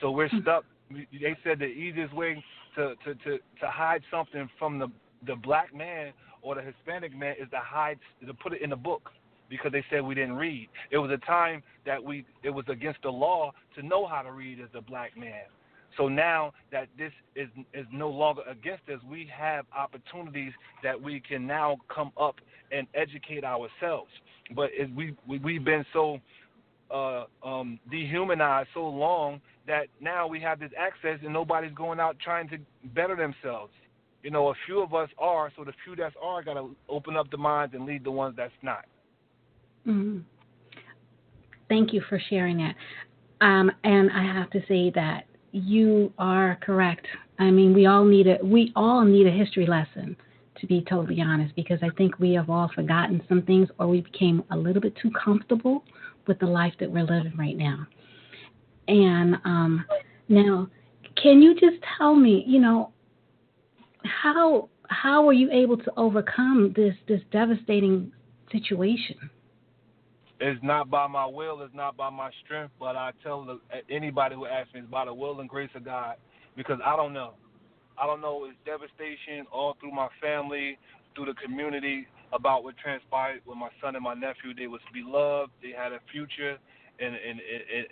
So 0.00 0.10
we're 0.10 0.28
hmm. 0.28 0.40
stuck. 0.42 0.64
They 0.90 1.36
said 1.42 1.58
the 1.58 1.64
easiest 1.64 2.14
way 2.14 2.42
to, 2.76 2.94
to, 3.04 3.14
to, 3.14 3.38
to 3.38 3.66
hide 3.66 4.02
something 4.10 4.48
from 4.58 4.78
the, 4.78 4.86
the 5.26 5.34
black 5.34 5.74
man 5.74 6.12
or 6.42 6.54
the 6.54 6.62
Hispanic 6.62 7.16
man 7.16 7.34
is 7.40 7.50
to 7.50 7.58
hide 7.58 7.98
to 8.24 8.32
put 8.34 8.52
it 8.52 8.62
in 8.62 8.72
a 8.72 8.76
book 8.76 9.10
because 9.48 9.72
they 9.72 9.84
said 9.90 10.02
we 10.02 10.14
didn't 10.14 10.36
read. 10.36 10.68
It 10.90 10.98
was 10.98 11.10
a 11.10 11.18
time 11.26 11.62
that 11.84 12.02
we 12.02 12.24
it 12.42 12.50
was 12.50 12.64
against 12.68 13.02
the 13.02 13.10
law 13.10 13.52
to 13.76 13.82
know 13.82 14.06
how 14.06 14.22
to 14.22 14.32
read 14.32 14.60
as 14.60 14.68
a 14.74 14.80
black 14.80 15.16
man. 15.16 15.44
So 15.96 16.08
now 16.08 16.52
that 16.72 16.88
this 16.98 17.12
is 17.34 17.48
is 17.72 17.86
no 17.92 18.08
longer 18.10 18.42
against 18.48 18.88
us, 18.88 19.00
we 19.08 19.28
have 19.36 19.64
opportunities 19.76 20.52
that 20.82 21.00
we 21.00 21.20
can 21.20 21.46
now 21.46 21.78
come 21.94 22.12
up 22.20 22.36
and 22.72 22.86
educate 22.94 23.44
ourselves. 23.44 24.10
But 24.54 24.70
we, 24.94 25.16
we 25.26 25.38
we've 25.38 25.64
been 25.64 25.84
so 25.92 26.20
uh, 26.90 27.24
um, 27.42 27.78
dehumanized 27.90 28.68
so 28.74 28.86
long 28.86 29.40
that 29.66 29.86
now 30.00 30.26
we 30.26 30.40
have 30.40 30.60
this 30.60 30.70
access 30.78 31.18
and 31.22 31.32
nobody's 31.32 31.72
going 31.74 31.98
out 31.98 32.16
trying 32.22 32.48
to 32.48 32.58
better 32.94 33.16
themselves. 33.16 33.72
You 34.22 34.30
know, 34.30 34.48
a 34.48 34.54
few 34.66 34.80
of 34.82 34.94
us 34.94 35.08
are, 35.18 35.52
so 35.56 35.64
the 35.64 35.72
few 35.84 35.96
that 35.96 36.12
are 36.22 36.42
got 36.42 36.54
to 36.54 36.74
open 36.88 37.16
up 37.16 37.30
the 37.30 37.36
minds 37.36 37.74
and 37.74 37.86
lead 37.86 38.04
the 38.04 38.10
ones 38.10 38.34
that's 38.36 38.52
not. 38.62 38.84
Mm-hmm. 39.86 40.18
Thank 41.68 41.92
you 41.92 42.02
for 42.08 42.20
sharing 42.30 42.58
that. 42.58 42.74
Um, 43.40 43.70
and 43.84 44.10
I 44.12 44.22
have 44.22 44.50
to 44.50 44.60
say 44.66 44.90
that 44.94 45.26
you 45.52 46.12
are 46.18 46.58
correct. 46.62 47.06
I 47.38 47.50
mean, 47.50 47.74
we 47.74 47.86
all 47.86 48.04
need 48.04 48.26
a 48.26 48.38
we 48.42 48.72
all 48.76 49.04
need 49.04 49.26
a 49.26 49.30
history 49.30 49.66
lesson, 49.66 50.16
to 50.60 50.66
be 50.66 50.84
totally 50.88 51.20
honest, 51.20 51.54
because 51.54 51.78
I 51.82 51.90
think 51.96 52.18
we 52.18 52.32
have 52.32 52.48
all 52.48 52.70
forgotten 52.74 53.22
some 53.28 53.42
things, 53.42 53.68
or 53.78 53.88
we 53.88 54.00
became 54.00 54.42
a 54.50 54.56
little 54.56 54.80
bit 54.80 54.94
too 54.96 55.10
comfortable 55.10 55.84
with 56.26 56.38
the 56.38 56.46
life 56.46 56.72
that 56.80 56.90
we're 56.90 57.04
living 57.04 57.34
right 57.36 57.56
now. 57.56 57.86
And 58.88 59.36
um, 59.44 59.84
now, 60.28 60.68
can 61.22 61.42
you 61.42 61.54
just 61.54 61.76
tell 61.98 62.14
me, 62.14 62.44
you 62.46 62.60
know, 62.60 62.92
how 64.04 64.68
how 64.88 65.24
were 65.24 65.32
you 65.32 65.50
able 65.50 65.76
to 65.76 65.92
overcome 65.96 66.72
this 66.74 66.94
this 67.08 67.20
devastating 67.32 68.12
situation? 68.50 69.30
It's 70.38 70.62
not 70.62 70.90
by 70.90 71.06
my 71.06 71.24
will, 71.24 71.62
it's 71.62 71.74
not 71.74 71.96
by 71.96 72.10
my 72.10 72.30
strength, 72.44 72.72
but 72.78 72.94
I 72.94 73.12
tell 73.22 73.44
the, 73.44 73.58
anybody 73.90 74.34
who 74.34 74.46
asks 74.46 74.74
me, 74.74 74.80
it's 74.80 74.90
by 74.90 75.06
the 75.06 75.14
will 75.14 75.40
and 75.40 75.48
grace 75.48 75.70
of 75.74 75.84
God, 75.84 76.16
because 76.56 76.78
I 76.84 76.94
don't 76.94 77.14
know. 77.14 77.34
I 77.98 78.06
don't 78.06 78.20
know. 78.20 78.44
It's 78.44 78.56
devastation 78.66 79.46
all 79.50 79.76
through 79.80 79.92
my 79.92 80.08
family, 80.20 80.78
through 81.14 81.26
the 81.26 81.34
community 81.34 82.06
about 82.32 82.64
what 82.64 82.76
transpired 82.76 83.40
with 83.46 83.56
my 83.56 83.70
son 83.80 83.94
and 83.94 84.04
my 84.04 84.12
nephew. 84.12 84.52
They 84.54 84.66
was 84.66 84.82
beloved. 84.92 85.50
They 85.62 85.70
had 85.70 85.92
a 85.92 86.00
future 86.12 86.58
and 86.98 87.14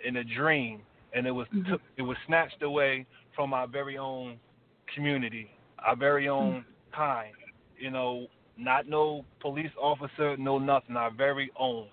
in, 0.05 0.17
a 0.17 0.23
dream, 0.23 0.81
and 1.13 1.25
it 1.27 1.31
was 1.31 1.47
mm-hmm. 1.47 1.71
took, 1.71 1.81
it 1.97 2.01
was 2.01 2.17
snatched 2.27 2.61
away 2.61 3.05
from 3.35 3.53
our 3.53 3.67
very 3.67 3.97
own 3.97 4.37
community, 4.93 5.51
our 5.85 5.95
very 5.95 6.27
own 6.27 6.53
mm-hmm. 6.53 6.95
kind. 6.95 7.33
You 7.77 7.91
know, 7.91 8.27
not 8.57 8.87
no 8.87 9.25
police 9.41 9.71
officer, 9.81 10.37
no 10.37 10.57
nothing. 10.57 10.95
Our 10.95 11.11
very 11.11 11.51
own. 11.59 11.87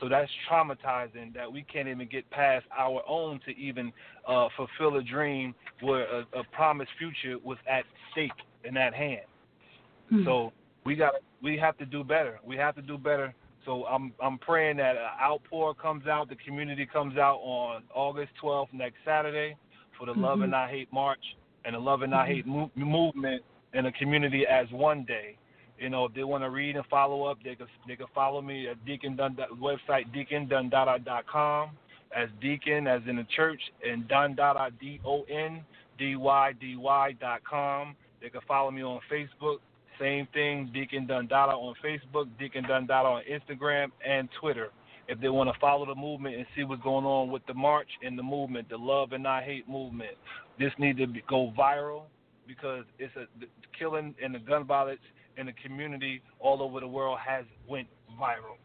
So 0.00 0.08
that's 0.08 0.30
traumatizing 0.50 1.34
that 1.34 1.50
we 1.50 1.62
can't 1.62 1.88
even 1.88 2.08
get 2.08 2.28
past 2.30 2.64
our 2.76 3.02
own 3.08 3.40
to 3.46 3.56
even 3.56 3.92
uh, 4.26 4.48
fulfill 4.56 4.98
a 4.98 5.02
dream 5.02 5.54
where 5.80 6.04
a, 6.04 6.20
a, 6.38 6.44
promised 6.52 6.90
future 6.98 7.36
was 7.42 7.58
at 7.68 7.84
stake 8.12 8.30
and 8.64 8.78
at 8.78 8.94
hand. 8.94 9.22
Mm-hmm. 10.12 10.24
So 10.24 10.52
we 10.84 10.94
got 10.94 11.14
we 11.42 11.56
have 11.58 11.76
to 11.78 11.86
do 11.86 12.04
better. 12.04 12.38
We 12.44 12.56
have 12.56 12.76
to 12.76 12.82
do 12.82 12.96
better. 12.96 13.34
So 13.64 13.84
I'm 13.86 14.12
I'm 14.22 14.38
praying 14.38 14.76
that 14.78 14.96
an 14.96 15.10
outpour 15.20 15.74
comes 15.74 16.06
out, 16.06 16.28
the 16.28 16.36
community 16.36 16.86
comes 16.86 17.18
out 17.18 17.38
on 17.42 17.82
August 17.94 18.32
12th 18.42 18.72
next 18.72 18.96
Saturday 19.04 19.56
for 19.98 20.06
the 20.06 20.12
mm-hmm. 20.12 20.22
Love 20.22 20.40
and 20.42 20.54
I 20.54 20.70
Hate 20.70 20.92
March 20.92 21.22
and 21.64 21.74
the 21.74 21.78
Love 21.78 22.02
and 22.02 22.14
I 22.14 22.26
Hate 22.26 22.46
mo- 22.46 22.70
movement 22.76 23.42
in 23.74 23.84
the 23.84 23.92
community 23.92 24.44
as 24.46 24.66
one 24.70 25.04
day. 25.04 25.36
You 25.78 25.90
know, 25.90 26.06
if 26.06 26.14
they 26.14 26.24
want 26.24 26.42
to 26.42 26.50
read 26.50 26.76
and 26.76 26.84
follow 26.86 27.24
up, 27.24 27.38
they 27.44 27.54
can 27.54 27.66
they 27.86 27.96
can 27.96 28.06
follow 28.14 28.42
me 28.42 28.68
at 28.68 28.84
Deacon 28.84 29.16
Dun 29.16 29.36
website 29.60 30.06
deacondundada.com 30.14 31.70
as 32.16 32.28
Deacon 32.40 32.86
as 32.86 33.02
in 33.06 33.16
the 33.16 33.26
church 33.36 33.60
and 33.88 34.08
Dundada 34.08 34.70
D 34.80 35.00
O 35.04 35.22
N 35.22 35.64
D 35.98 36.16
Y 36.16 36.52
D 36.60 36.76
Y 36.76 37.12
dot 37.20 37.42
com. 37.48 37.94
They 38.20 38.28
can 38.28 38.40
follow 38.48 38.70
me 38.70 38.82
on 38.82 39.00
Facebook. 39.10 39.58
Same 40.00 40.26
thing, 40.32 40.70
Deacon 40.72 41.06
Dundada 41.06 41.52
on 41.52 41.74
Facebook, 41.84 42.28
Deacon 42.38 42.64
Dundada 42.64 43.04
on 43.04 43.22
Instagram 43.30 43.90
and 44.06 44.28
Twitter. 44.40 44.68
If 45.08 45.20
they 45.20 45.28
want 45.28 45.52
to 45.52 45.58
follow 45.58 45.86
the 45.86 45.94
movement 45.94 46.36
and 46.36 46.46
see 46.54 46.64
what's 46.64 46.82
going 46.82 47.04
on 47.04 47.30
with 47.30 47.44
the 47.46 47.54
march 47.54 47.88
and 48.04 48.16
the 48.18 48.22
movement, 48.22 48.68
the 48.68 48.76
Love 48.76 49.12
and 49.12 49.22
Not 49.22 49.42
Hate 49.42 49.68
movement, 49.68 50.10
this 50.58 50.70
needs 50.78 50.98
to 50.98 51.06
be, 51.06 51.22
go 51.28 51.52
viral 51.58 52.02
because 52.46 52.84
it's 52.98 53.14
a 53.16 53.26
killing 53.78 54.14
and 54.22 54.34
the 54.34 54.38
gun 54.38 54.64
violence 54.64 55.00
in 55.38 55.46
the 55.46 55.52
community 55.52 56.20
all 56.40 56.62
over 56.62 56.80
the 56.80 56.88
world 56.88 57.18
has 57.24 57.44
went 57.66 57.86
viral. 58.20 58.56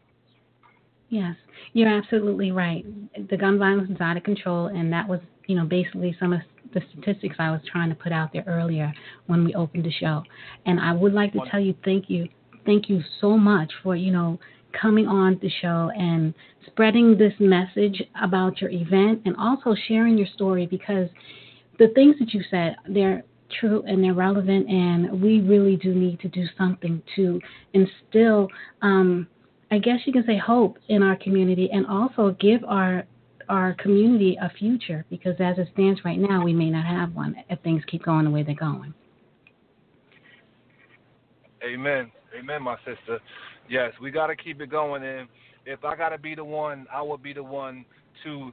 Yes, 1.08 1.36
you're 1.72 1.88
absolutely 1.88 2.50
right. 2.50 2.84
The 3.30 3.36
gun 3.36 3.58
violence 3.58 3.90
is 3.90 4.00
out 4.00 4.16
of 4.16 4.24
control, 4.24 4.66
and 4.66 4.92
that 4.92 5.08
was, 5.08 5.20
you 5.46 5.54
know, 5.54 5.64
basically 5.64 6.16
some 6.18 6.32
of 6.32 6.40
the 6.72 6.80
statistics 6.90 7.36
I 7.38 7.50
was 7.50 7.60
trying 7.70 7.88
to 7.90 7.94
put 7.94 8.10
out 8.10 8.32
there 8.32 8.44
earlier 8.48 8.92
when 9.26 9.44
we 9.44 9.54
opened 9.54 9.84
the 9.84 9.92
show. 9.92 10.22
And 10.66 10.80
I 10.80 10.92
would 10.92 11.12
like 11.12 11.32
to 11.34 11.40
tell 11.50 11.60
you 11.60 11.74
thank 11.84 12.10
you, 12.10 12.28
thank 12.66 12.88
you 12.88 13.00
so 13.20 13.38
much 13.38 13.72
for, 13.82 13.94
you 13.94 14.10
know, 14.10 14.40
coming 14.80 15.06
on 15.06 15.38
the 15.40 15.50
show 15.62 15.92
and 15.96 16.34
spreading 16.66 17.16
this 17.16 17.32
message 17.38 18.02
about 18.20 18.60
your 18.60 18.70
event 18.70 19.22
and 19.24 19.36
also 19.36 19.76
sharing 19.86 20.18
your 20.18 20.26
story 20.34 20.66
because 20.66 21.08
the 21.78 21.88
things 21.94 22.16
that 22.18 22.34
you 22.34 22.42
said, 22.50 22.74
they're 22.88 23.22
true 23.60 23.82
and 23.86 24.02
they're 24.02 24.14
relevant, 24.14 24.68
and 24.68 25.22
we 25.22 25.40
really 25.40 25.76
do 25.76 25.94
need 25.94 26.20
to 26.20 26.28
do 26.28 26.44
something 26.56 27.02
to 27.16 27.40
instill 27.72 28.48
um, 28.82 29.26
I 29.74 29.78
guess 29.78 29.98
you 30.04 30.12
can 30.12 30.24
say 30.24 30.38
hope 30.38 30.78
in 30.88 31.02
our 31.02 31.16
community 31.16 31.68
and 31.72 31.84
also 31.86 32.36
give 32.38 32.62
our 32.64 33.04
our 33.48 33.74
community 33.74 34.38
a 34.40 34.48
future 34.50 35.04
because 35.10 35.34
as 35.38 35.58
it 35.58 35.68
stands 35.74 36.00
right 36.04 36.18
now, 36.18 36.42
we 36.44 36.52
may 36.52 36.70
not 36.70 36.86
have 36.86 37.14
one 37.14 37.34
if 37.50 37.60
things 37.60 37.82
keep 37.88 38.04
going 38.04 38.24
the 38.24 38.30
way 38.30 38.42
they're 38.42 38.54
going. 38.54 38.94
Amen. 41.62 42.10
Amen, 42.38 42.62
my 42.62 42.76
sister. 42.78 43.18
Yes, 43.68 43.92
we 44.00 44.10
got 44.10 44.28
to 44.28 44.36
keep 44.36 44.60
it 44.60 44.70
going. 44.70 45.02
And 45.02 45.28
if 45.66 45.84
I 45.84 45.96
got 45.96 46.10
to 46.10 46.18
be 46.18 46.34
the 46.34 46.44
one, 46.44 46.86
I 46.92 47.02
will 47.02 47.18
be 47.18 47.32
the 47.32 47.42
one 47.42 47.84
to 48.22 48.52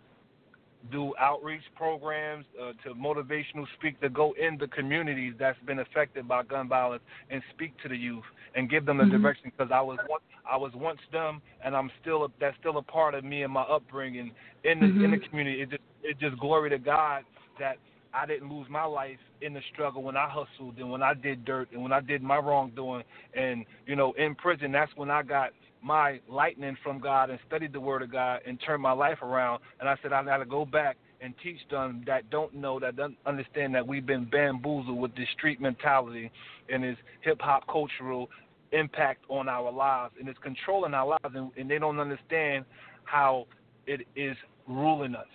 do 0.92 1.14
outreach 1.20 1.62
programs 1.76 2.46
uh, 2.62 2.72
to 2.84 2.96
motivational 2.96 3.66
speak 3.78 4.00
to 4.02 4.10
go 4.10 4.34
in 4.42 4.58
the 4.58 4.68
communities 4.68 5.34
that's 5.40 5.60
been 5.66 5.80
affected 5.80 6.28
by 6.28 6.44
gun 6.44 6.68
violence 6.68 7.04
and 7.30 7.42
speak 7.54 7.74
to 7.84 7.90
the 7.90 7.96
youth 7.96 8.24
and 8.56 8.70
give 8.70 8.86
them 8.86 8.98
the 8.98 9.04
mm-hmm. 9.04 9.22
direction 9.22 9.52
because 9.56 9.72
I 9.74 9.82
was 9.82 10.00
once 10.10 10.24
I 10.52 10.58
was 10.58 10.72
once 10.74 11.00
them 11.12 11.42
and 11.64 11.76
I'm 11.76 11.92
still 12.02 12.26
a, 12.26 12.28
that's 12.40 12.58
still 12.60 12.78
a 12.78 12.82
part 12.82 13.14
of 13.14 13.24
me 13.24 13.44
and 13.44 13.54
my 13.54 13.62
upbringing 13.62 14.32
in 14.64 14.80
the 14.80 14.86
mm-hmm. 14.86 15.06
in 15.06 15.12
the 15.12 15.18
mm-hmm. 15.18 15.30
community. 15.30 15.62
It 15.62 15.70
just 15.70 15.84
it 16.04 16.20
just 16.20 16.40
glory 16.40 16.70
to 16.72 16.80
God 16.80 17.24
that 17.60 17.78
I 18.14 18.26
didn't 18.26 18.52
lose 18.52 18.68
my 18.70 18.84
life 18.84 19.20
in 19.42 19.54
the 19.54 19.62
struggle 19.74 20.04
when 20.04 20.18
I 20.18 20.28
hustled 20.30 20.78
and 20.78 20.92
when 20.92 21.02
I 21.02 21.14
did 21.14 21.46
dirt 21.46 21.70
and 21.72 21.82
when 21.82 21.94
I 21.94 22.02
did 22.02 22.22
my 22.22 22.38
wrongdoing 22.38 23.04
and 23.36 23.66
you 23.86 23.96
know 23.96 24.14
in 24.14 24.36
prison 24.36 24.72
that's 24.72 24.92
when 24.96 25.10
I 25.10 25.24
got 25.24 25.52
my 25.82 26.20
lightning 26.30 26.78
from 26.84 27.00
God 27.00 27.30
and 27.30 27.40
studied 27.48 27.74
the 27.74 27.80
Word 27.80 28.02
of 28.02 28.12
God 28.12 28.42
and 28.46 28.60
turned 28.66 28.82
my 28.82 28.92
life 28.92 29.22
around. 29.22 29.62
And 29.80 29.90
I 29.90 29.96
said 30.02 30.14
I 30.14 30.24
got 30.24 30.38
to 30.38 30.46
go 30.46 30.66
back 30.66 30.98
and 31.22 31.34
teach 31.44 31.60
them 31.70 32.04
that 32.08 32.30
don't 32.30 32.54
know 32.54 32.80
that 32.80 32.96
don't 32.96 33.18
understand 33.26 33.76
that 33.76 33.88
we've 33.88 34.06
been 34.06 34.26
bamboozled 34.26 35.00
with 35.00 35.16
this 35.16 35.28
street 35.38 35.62
mentality 35.62 36.32
and 36.70 36.84
this 36.84 36.98
hip 37.22 37.40
hop 37.40 37.66
cultural 37.68 38.30
impact 38.72 39.24
on 39.30 39.48
our 39.50 39.72
lives 39.72 40.14
and 40.20 40.28
it's 40.30 40.40
controlling 40.42 40.94
our 40.94 41.08
lives 41.08 41.36
and, 41.36 41.52
and 41.58 41.70
they 41.70 41.78
don't 41.78 42.00
understand 42.00 42.66
how 43.04 43.46
it 43.86 44.02
is 44.16 44.36
ruling 44.68 45.16
us. 45.16 45.28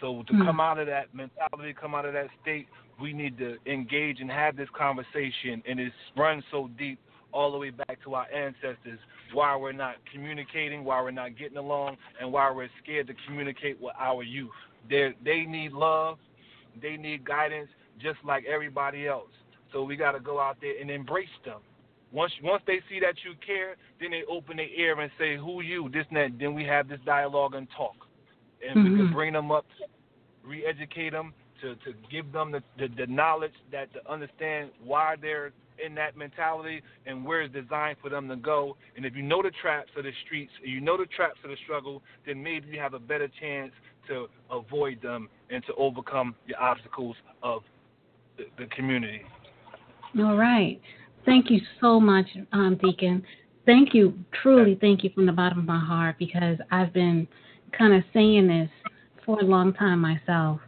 So 0.00 0.22
to 0.26 0.32
mm-hmm. 0.32 0.46
come 0.46 0.60
out 0.60 0.78
of 0.78 0.86
that 0.86 1.14
mentality, 1.14 1.74
come 1.78 1.94
out 1.94 2.06
of 2.06 2.14
that 2.14 2.28
state, 2.40 2.66
we 3.00 3.12
need 3.12 3.36
to 3.38 3.56
engage 3.66 4.20
and 4.20 4.30
have 4.30 4.56
this 4.56 4.68
conversation 4.76 5.62
and 5.66 5.80
it's 5.80 5.94
run 6.16 6.42
so 6.50 6.70
deep 6.78 6.98
all 7.32 7.52
the 7.52 7.58
way 7.58 7.70
back 7.70 7.98
to 8.04 8.14
our 8.14 8.26
ancestors 8.32 8.98
why 9.32 9.56
we're 9.56 9.72
not 9.72 9.96
communicating, 10.12 10.84
why 10.84 11.00
we're 11.00 11.10
not 11.10 11.38
getting 11.38 11.56
along, 11.56 11.96
and 12.20 12.32
why 12.32 12.50
we're 12.50 12.68
scared 12.82 13.06
to 13.08 13.14
communicate 13.26 13.80
with 13.80 13.94
our 13.98 14.22
youth. 14.22 14.50
They 14.88 15.14
they 15.24 15.42
need 15.42 15.72
love, 15.72 16.18
they 16.80 16.96
need 16.96 17.24
guidance, 17.24 17.68
just 18.00 18.18
like 18.24 18.44
everybody 18.46 19.06
else. 19.06 19.30
So 19.72 19.82
we 19.82 19.96
got 19.96 20.12
to 20.12 20.20
go 20.20 20.40
out 20.40 20.56
there 20.60 20.80
and 20.80 20.90
embrace 20.90 21.28
them. 21.44 21.60
Once 22.12 22.32
once 22.42 22.62
they 22.66 22.80
see 22.88 22.98
that 23.00 23.14
you 23.24 23.34
care, 23.44 23.76
then 24.00 24.10
they 24.10 24.22
open 24.28 24.56
their 24.56 24.66
ear 24.66 24.98
and 24.98 25.10
say, 25.18 25.36
"Who 25.36 25.62
you?" 25.62 25.88
This 25.92 26.06
and 26.08 26.16
that. 26.16 26.38
Then 26.38 26.54
we 26.54 26.64
have 26.64 26.88
this 26.88 27.00
dialogue 27.06 27.54
and 27.54 27.68
talk, 27.76 27.94
and 28.66 28.76
mm-hmm. 28.76 28.90
we 28.90 28.96
can 28.96 29.06
mm-hmm. 29.06 29.14
bring 29.14 29.32
them 29.32 29.52
up, 29.52 29.66
re-educate 30.44 31.10
them, 31.10 31.32
to 31.62 31.74
to 31.76 31.94
give 32.10 32.32
them 32.32 32.52
the, 32.52 32.62
the 32.78 32.88
the 32.96 33.06
knowledge 33.06 33.52
that 33.72 33.92
to 33.94 34.10
understand 34.10 34.70
why 34.84 35.16
they're 35.20 35.52
in 35.84 35.94
that 35.94 36.16
mentality 36.16 36.82
and 37.06 37.24
where 37.24 37.42
it's 37.42 37.54
designed 37.54 37.96
for 38.02 38.10
them 38.10 38.28
to 38.28 38.36
go. 38.36 38.76
And 38.96 39.06
if 39.06 39.16
you 39.16 39.22
know 39.22 39.42
the 39.42 39.50
traps 39.62 39.90
of 39.96 40.04
the 40.04 40.12
streets, 40.26 40.52
you 40.62 40.80
know 40.80 40.96
the 40.96 41.06
traps 41.06 41.38
of 41.42 41.50
the 41.50 41.56
struggle, 41.64 42.02
then 42.26 42.42
maybe 42.42 42.68
you 42.68 42.78
have 42.80 42.94
a 42.94 42.98
better 42.98 43.28
chance 43.40 43.72
to 44.08 44.26
avoid 44.50 45.00
them 45.02 45.28
and 45.50 45.64
to 45.66 45.74
overcome 45.74 46.34
the 46.48 46.54
obstacles 46.56 47.16
of 47.42 47.62
the, 48.36 48.44
the 48.58 48.66
community. 48.74 49.22
All 50.18 50.36
right. 50.36 50.80
Thank 51.24 51.50
you 51.50 51.60
so 51.80 52.00
much, 52.00 52.26
um, 52.52 52.78
Deacon. 52.82 53.22
Thank 53.66 53.94
you, 53.94 54.18
truly, 54.42 54.76
thank 54.80 55.04
you 55.04 55.10
from 55.14 55.26
the 55.26 55.32
bottom 55.32 55.58
of 55.58 55.64
my 55.64 55.78
heart 55.78 56.16
because 56.18 56.58
I've 56.70 56.92
been 56.92 57.28
kind 57.76 57.92
of 57.92 58.02
saying 58.12 58.48
this 58.48 58.70
for 59.24 59.38
a 59.38 59.44
long 59.44 59.74
time 59.74 60.00
myself. 60.00 60.60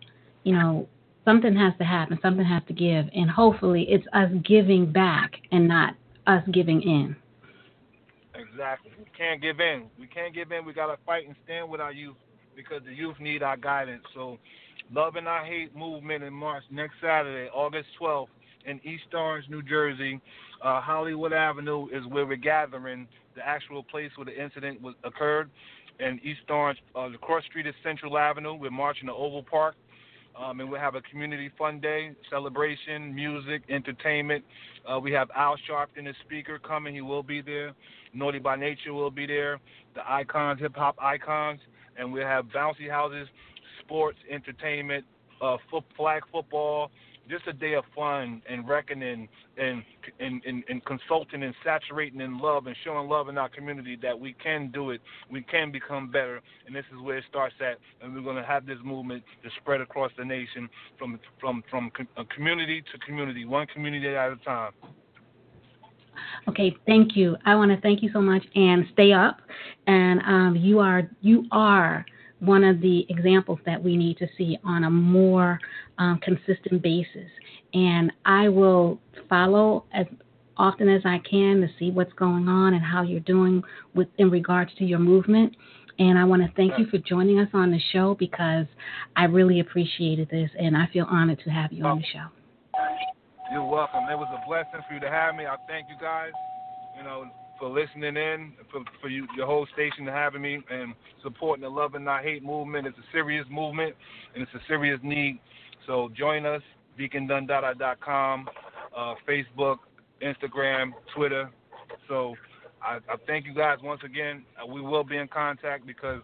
You 0.44 0.55
know, 0.55 0.88
something 1.24 1.55
has 1.57 1.72
to 1.78 1.85
happen, 1.85 2.18
something 2.22 2.44
has 2.44 2.62
to 2.68 2.72
give, 2.72 3.07
and 3.14 3.31
hopefully 3.31 3.87
it's 3.88 4.07
us 4.12 4.31
giving 4.44 4.90
back 4.90 5.33
and 5.50 5.68
not 5.68 5.94
us 6.26 6.42
giving 6.52 6.83
in. 6.83 7.16
Exactly. 8.35 8.90
We 8.98 9.07
can't 9.16 9.40
give 9.40 9.61
in. 9.61 9.85
We 9.98 10.07
can't 10.07 10.35
give 10.35 10.52
in. 10.52 10.64
We 10.64 10.72
got 10.72 10.87
to 10.87 10.98
fight 11.05 11.26
and 11.26 11.37
stand 11.44 11.68
with 11.68 11.81
our 11.81 11.92
youth 11.92 12.16
because 12.57 12.83
the 12.85 12.92
youth 12.92 13.18
need 13.20 13.42
our 13.42 13.57
guidance. 13.57 14.02
So, 14.14 14.38
Love 14.92 15.16
and 15.16 15.28
I 15.28 15.46
Hate 15.46 15.76
movement 15.76 16.24
in 16.24 16.33
March 16.33 16.64
next 16.70 16.94
Saturday, 17.00 17.48
August 17.50 17.88
12th, 18.00 18.28
in 18.66 18.81
East 18.85 19.14
Orange, 19.14 19.48
New 19.48 19.62
Jersey. 19.62 20.20
Uh, 20.62 20.81
Hollywood 20.81 21.33
Avenue 21.33 21.88
is 21.92 22.05
where 22.07 22.26
we're 22.26 22.37
gathering, 22.37 23.09
the 23.35 23.46
actual 23.46 23.83
place 23.83 24.11
where 24.16 24.26
the 24.26 24.42
incident 24.42 24.81
was 24.81 24.94
occurred. 25.05 25.50
And 25.98 26.20
East 26.24 26.42
Orange, 26.48 26.78
uh, 26.94 27.09
the 27.09 27.18
cross 27.18 27.44
street 27.44 27.66
is 27.66 27.74
Central 27.83 28.18
Avenue. 28.18 28.55
We're 28.55 28.70
marching 28.70 29.07
to 29.07 29.14
Oval 29.14 29.42
Park. 29.42 29.76
Um, 30.38 30.60
and 30.60 30.70
we'll 30.70 30.80
have 30.80 30.94
a 30.94 31.02
community 31.02 31.50
fun 31.58 31.80
day, 31.80 32.12
celebration, 32.30 33.14
music, 33.14 33.62
entertainment. 33.68 34.44
Uh, 34.90 34.98
we 34.98 35.12
have 35.12 35.30
Al 35.36 35.56
Sharpton, 35.68 36.04
the 36.04 36.14
speaker, 36.24 36.58
coming. 36.58 36.94
He 36.94 37.02
will 37.02 37.22
be 37.22 37.42
there. 37.42 37.72
Naughty 38.14 38.38
by 38.38 38.56
Nature 38.56 38.94
will 38.94 39.10
be 39.10 39.26
there. 39.26 39.60
The 39.94 40.00
icons, 40.10 40.60
hip 40.60 40.74
hop 40.74 40.96
icons. 41.00 41.60
And 41.98 42.12
we'll 42.12 42.26
have 42.26 42.46
bouncy 42.46 42.90
houses, 42.90 43.28
sports, 43.84 44.18
entertainment, 44.30 45.04
uh, 45.42 45.58
foot, 45.70 45.84
flag 45.96 46.22
football, 46.32 46.90
just 47.28 47.46
a 47.46 47.52
day 47.52 47.74
of 47.74 47.85
fun 47.94 48.42
and 48.48 48.68
reckoning 48.68 49.28
and, 49.56 49.82
and, 50.20 50.42
and, 50.44 50.64
and 50.68 50.85
consulting 50.85 51.42
and 51.42 51.54
saturating 51.64 52.20
in 52.20 52.38
love 52.38 52.66
and 52.66 52.76
showing 52.85 53.08
love 53.08 53.28
in 53.28 53.38
our 53.38 53.48
community 53.48 53.96
that 54.02 54.18
we 54.18 54.35
can 54.42 54.70
do 54.72 54.90
it, 54.90 55.00
we 55.30 55.42
can 55.42 55.70
become 55.70 56.11
better, 56.11 56.40
and 56.66 56.74
this 56.74 56.85
is 56.92 57.00
where 57.02 57.18
it 57.18 57.24
starts 57.28 57.54
at. 57.61 57.78
And 58.02 58.14
we're 58.14 58.22
going 58.22 58.37
to 58.37 58.44
have 58.44 58.66
this 58.66 58.78
movement 58.85 59.22
to 59.42 59.50
spread 59.61 59.80
across 59.80 60.11
the 60.18 60.24
nation 60.24 60.68
from 60.98 61.18
from 61.40 61.62
from 61.70 61.90
community 62.35 62.82
to 62.92 62.98
community, 62.98 63.44
one 63.44 63.66
community 63.68 64.08
at 64.08 64.32
a 64.32 64.37
time. 64.44 64.72
Okay, 66.48 66.76
thank 66.87 67.16
you. 67.16 67.37
I 67.46 67.54
want 67.54 67.70
to 67.70 67.80
thank 67.80 68.02
you 68.02 68.11
so 68.12 68.20
much, 68.20 68.44
and 68.54 68.85
stay 68.92 69.12
up. 69.12 69.40
And 69.87 70.20
um, 70.20 70.56
you 70.56 70.78
are 70.78 71.08
you 71.20 71.46
are 71.50 72.04
one 72.42 72.64
of 72.64 72.81
the 72.81 73.07
examples 73.09 73.61
that 73.64 73.83
we 73.83 73.96
need 73.96 74.18
to 74.18 74.26
see 74.37 74.59
on 74.64 74.83
a 74.85 74.90
more 74.90 75.61
um, 75.98 76.18
consistent 76.22 76.83
basis. 76.83 77.31
And 77.72 78.12
I 78.24 78.48
will 78.48 78.98
follow 79.28 79.85
as 79.94 80.07
often 80.57 80.88
as 80.88 81.02
I 81.05 81.18
can 81.18 81.61
to 81.61 81.68
see 81.78 81.92
what's 81.92 82.12
going 82.14 82.48
on 82.48 82.74
and 82.74 82.83
how 82.83 83.02
you're 83.02 83.20
doing 83.20 83.62
with 83.94 84.09
in 84.18 84.28
regards 84.28 84.72
to 84.78 84.85
your 84.85 84.98
movement. 84.98 85.55
And 86.00 86.18
I 86.18 86.24
want 86.24 86.42
to 86.42 86.52
thank 86.57 86.76
you 86.78 86.87
for 86.87 86.98
joining 86.98 87.38
us 87.38 87.48
on 87.55 87.70
the 87.70 87.81
show 87.92 88.16
because 88.18 88.66
I 89.14 89.24
really 89.24 89.61
appreciated 89.61 90.28
this 90.28 90.50
and 90.59 90.76
I 90.76 90.88
feel 90.92 91.07
honored 91.09 91.40
to 91.44 91.50
have 91.50 91.72
you 91.72 91.85
on 91.85 91.98
the 91.98 92.05
show. 92.12 92.26
You're 93.52 93.64
welcome. 93.64 94.05
It 94.11 94.18
was 94.18 94.28
a 94.33 94.44
blessing 94.48 94.81
for 94.88 94.94
you 94.94 95.00
to 95.00 95.11
have 95.11 95.37
me. 95.37 95.46
I 95.46 95.57
thank 95.68 95.87
you 95.88 95.96
guys. 96.00 96.33
You 96.96 97.05
know, 97.05 97.31
for 97.62 97.68
listening 97.68 98.16
in, 98.16 98.53
for, 98.72 98.81
for 99.01 99.09
you, 99.09 99.25
your 99.37 99.46
whole 99.46 99.68
station 99.72 100.05
to 100.05 100.11
having 100.11 100.42
me 100.42 100.59
and 100.68 100.94
supporting 101.22 101.62
the 101.62 101.68
Love 101.68 101.94
and 101.94 102.05
Not 102.05 102.25
Hate 102.25 102.42
movement. 102.42 102.88
It's 102.88 102.98
a 102.98 103.12
serious 103.12 103.46
movement 103.48 103.94
and 104.35 104.42
it's 104.42 104.53
a 104.53 104.66
serious 104.66 104.98
need. 105.05 105.38
So 105.87 106.11
join 106.18 106.44
us, 106.44 106.61
deacondundada.com, 106.98 108.48
uh, 108.96 109.14
Facebook, 109.29 109.77
Instagram, 110.20 110.90
Twitter. 111.14 111.51
So 112.09 112.35
I, 112.83 112.96
I, 112.96 113.14
thank 113.29 113.46
you 113.46 113.55
guys 113.55 113.79
once 113.81 114.01
again. 114.05 114.44
Uh, 114.61 114.66
we 114.66 114.81
will 114.81 115.05
be 115.05 115.18
in 115.18 115.29
contact 115.29 115.87
because 115.87 116.20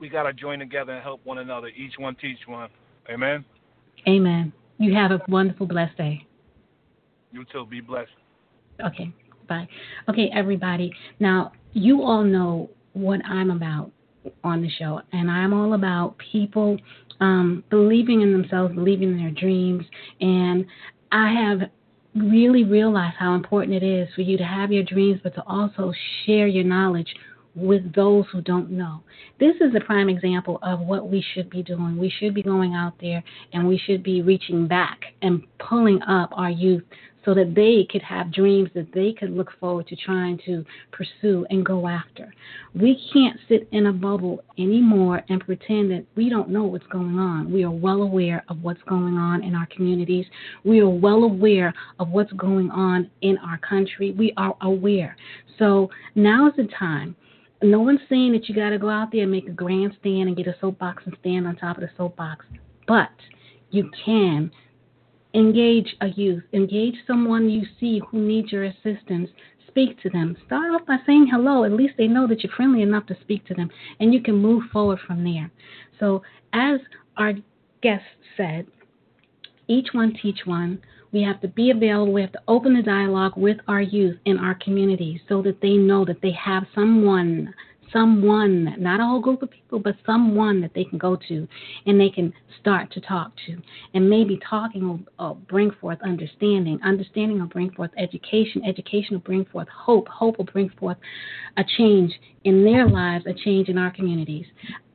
we 0.00 0.08
got 0.08 0.22
to 0.22 0.32
join 0.32 0.60
together 0.60 0.92
and 0.92 1.02
help 1.02 1.20
one 1.24 1.36
another. 1.36 1.68
Each 1.68 1.92
one 1.98 2.14
teach 2.14 2.38
one. 2.46 2.70
Amen. 3.10 3.44
Amen. 4.08 4.50
You 4.78 4.94
have 4.94 5.10
a 5.10 5.20
wonderful, 5.28 5.66
blessed 5.66 5.98
day. 5.98 6.26
You 7.32 7.44
too. 7.52 7.66
Be 7.66 7.82
blessed. 7.82 8.08
Okay 8.82 9.12
by. 9.46 9.66
Okay, 10.08 10.30
everybody. 10.34 10.92
Now, 11.20 11.52
you 11.72 12.02
all 12.02 12.24
know 12.24 12.70
what 12.92 13.20
I'm 13.24 13.50
about 13.50 13.90
on 14.42 14.62
the 14.62 14.70
show, 14.70 15.00
and 15.12 15.30
I'm 15.30 15.52
all 15.52 15.74
about 15.74 16.16
people 16.32 16.78
um, 17.20 17.64
believing 17.70 18.22
in 18.22 18.32
themselves, 18.32 18.74
believing 18.74 19.12
in 19.12 19.18
their 19.18 19.30
dreams, 19.30 19.84
and 20.20 20.64
I 21.12 21.32
have 21.32 21.70
really 22.14 22.64
realized 22.64 23.16
how 23.18 23.34
important 23.34 23.74
it 23.74 23.82
is 23.82 24.08
for 24.14 24.22
you 24.22 24.38
to 24.38 24.44
have 24.44 24.70
your 24.70 24.84
dreams, 24.84 25.20
but 25.22 25.34
to 25.34 25.42
also 25.46 25.92
share 26.24 26.46
your 26.46 26.64
knowledge 26.64 27.12
with 27.54 27.92
those 27.94 28.24
who 28.32 28.40
don't 28.40 28.70
know. 28.70 29.00
This 29.38 29.54
is 29.60 29.74
a 29.76 29.84
prime 29.84 30.08
example 30.08 30.58
of 30.62 30.80
what 30.80 31.08
we 31.08 31.24
should 31.34 31.50
be 31.50 31.62
doing. 31.62 31.96
We 31.96 32.12
should 32.18 32.34
be 32.34 32.42
going 32.42 32.74
out 32.74 32.94
there 33.00 33.22
and 33.52 33.66
we 33.66 33.78
should 33.78 34.02
be 34.02 34.22
reaching 34.22 34.66
back 34.66 35.00
and 35.22 35.44
pulling 35.58 36.02
up 36.02 36.30
our 36.32 36.50
youth 36.50 36.82
so 37.24 37.34
that 37.34 37.54
they 37.54 37.86
could 37.90 38.02
have 38.02 38.32
dreams 38.32 38.68
that 38.74 38.92
they 38.92 39.12
could 39.12 39.30
look 39.30 39.50
forward 39.58 39.86
to 39.88 39.96
trying 39.96 40.38
to 40.44 40.64
pursue 40.92 41.46
and 41.50 41.64
go 41.64 41.88
after. 41.88 42.32
We 42.74 43.00
can't 43.12 43.38
sit 43.48 43.68
in 43.72 43.86
a 43.86 43.92
bubble 43.92 44.42
anymore 44.58 45.22
and 45.28 45.44
pretend 45.44 45.90
that 45.90 46.04
we 46.16 46.28
don't 46.28 46.50
know 46.50 46.64
what's 46.64 46.86
going 46.86 47.18
on. 47.18 47.50
We 47.52 47.64
are 47.64 47.70
well 47.70 48.02
aware 48.02 48.44
of 48.48 48.62
what's 48.62 48.82
going 48.82 49.16
on 49.16 49.42
in 49.42 49.54
our 49.54 49.66
communities. 49.66 50.26
We 50.64 50.80
are 50.80 50.88
well 50.88 51.24
aware 51.24 51.72
of 51.98 52.10
what's 52.10 52.32
going 52.32 52.70
on 52.70 53.10
in 53.22 53.38
our 53.38 53.58
country. 53.58 54.12
We 54.12 54.32
are 54.36 54.56
aware. 54.60 55.16
So 55.58 55.90
now 56.14 56.48
is 56.48 56.54
the 56.56 56.68
time 56.78 57.16
no 57.62 57.80
one's 57.80 58.00
saying 58.08 58.32
that 58.32 58.48
you 58.48 58.54
got 58.54 58.70
to 58.70 58.78
go 58.78 58.90
out 58.90 59.10
there 59.10 59.22
and 59.22 59.30
make 59.30 59.48
a 59.48 59.52
grandstand 59.52 60.28
and 60.28 60.36
get 60.36 60.46
a 60.46 60.54
soapbox 60.60 61.02
and 61.06 61.16
stand 61.20 61.46
on 61.46 61.56
top 61.56 61.78
of 61.78 61.82
the 61.82 61.90
soapbox, 61.96 62.44
but 62.86 63.10
you 63.70 63.90
can 64.04 64.50
engage 65.34 65.96
a 66.00 66.08
youth, 66.08 66.44
engage 66.52 66.94
someone 67.06 67.50
you 67.50 67.64
see 67.80 68.00
who 68.10 68.20
needs 68.20 68.52
your 68.52 68.64
assistance. 68.64 69.30
Speak 69.68 70.00
to 70.02 70.10
them. 70.10 70.36
Start 70.46 70.70
off 70.70 70.86
by 70.86 70.98
saying 71.04 71.28
hello. 71.30 71.64
At 71.64 71.72
least 71.72 71.94
they 71.98 72.06
know 72.06 72.28
that 72.28 72.44
you're 72.44 72.52
friendly 72.52 72.82
enough 72.82 73.06
to 73.06 73.16
speak 73.20 73.44
to 73.46 73.54
them, 73.54 73.70
and 73.98 74.14
you 74.14 74.22
can 74.22 74.36
move 74.36 74.62
forward 74.72 75.00
from 75.04 75.24
there. 75.24 75.50
So, 75.98 76.22
as 76.52 76.78
our 77.16 77.32
guest 77.82 78.04
said, 78.36 78.66
each 79.66 79.88
one 79.92 80.16
teach 80.22 80.40
one. 80.44 80.80
We 81.12 81.22
have 81.22 81.40
to 81.42 81.48
be 81.48 81.70
available. 81.70 82.12
We 82.12 82.22
have 82.22 82.32
to 82.32 82.42
open 82.48 82.74
the 82.74 82.82
dialogue 82.82 83.34
with 83.36 83.58
our 83.68 83.80
youth 83.80 84.18
in 84.24 84.38
our 84.38 84.54
communities 84.56 85.20
so 85.28 85.42
that 85.42 85.60
they 85.60 85.74
know 85.74 86.04
that 86.04 86.20
they 86.22 86.32
have 86.32 86.64
someone, 86.74 87.54
someone, 87.94 88.74
not 88.78 89.00
a 89.00 89.04
whole 89.04 89.20
group 89.20 89.42
of 89.42 89.50
people, 89.50 89.78
but 89.78 89.94
someone 90.04 90.60
that 90.60 90.72
they 90.74 90.84
can 90.84 90.98
go 90.98 91.16
to 91.28 91.48
and 91.86 91.98
they 91.98 92.10
can 92.10 92.32
start 92.60 92.92
to 92.92 93.00
talk 93.00 93.32
to. 93.46 93.56
And 93.94 94.10
maybe 94.10 94.38
talking 94.48 94.86
will, 94.86 95.00
will 95.18 95.36
bring 95.48 95.70
forth 95.80 95.98
understanding. 96.02 96.78
Understanding 96.84 97.38
will 97.38 97.46
bring 97.46 97.70
forth 97.70 97.92
education. 97.96 98.62
Education 98.66 99.14
will 99.14 99.20
bring 99.20 99.46
forth 99.46 99.68
hope. 99.68 100.08
Hope 100.08 100.36
will 100.36 100.44
bring 100.44 100.68
forth 100.70 100.98
a 101.56 101.64
change 101.78 102.12
in 102.44 102.64
their 102.64 102.86
lives, 102.86 103.24
a 103.26 103.32
change 103.32 103.68
in 103.68 103.78
our 103.78 103.90
communities. 103.90 104.46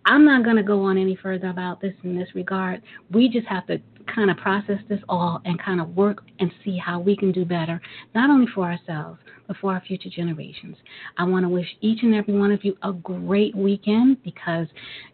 I'm 0.05 0.25
not 0.25 0.43
going 0.43 0.55
to 0.55 0.63
go 0.63 0.81
on 0.83 0.97
any 0.97 1.15
further 1.15 1.49
about 1.49 1.81
this 1.81 1.93
in 2.03 2.17
this 2.17 2.29
regard. 2.33 2.81
We 3.11 3.29
just 3.29 3.47
have 3.47 3.67
to 3.67 3.79
kind 4.13 4.31
of 4.31 4.37
process 4.37 4.79
this 4.87 4.99
all 5.07 5.41
and 5.45 5.61
kind 5.61 5.79
of 5.79 5.95
work 5.95 6.23
and 6.39 6.51
see 6.63 6.77
how 6.77 6.99
we 6.99 7.15
can 7.15 7.31
do 7.31 7.45
better, 7.45 7.79
not 8.15 8.29
only 8.29 8.47
for 8.53 8.65
ourselves, 8.65 9.19
but 9.47 9.57
for 9.57 9.73
our 9.73 9.81
future 9.81 10.09
generations. 10.09 10.77
I 11.17 11.25
want 11.25 11.43
to 11.45 11.49
wish 11.49 11.67
each 11.81 12.03
and 12.03 12.15
every 12.15 12.37
one 12.37 12.51
of 12.51 12.63
you 12.63 12.75
a 12.83 12.93
great 12.93 13.55
weekend 13.55 14.23
because 14.23 14.67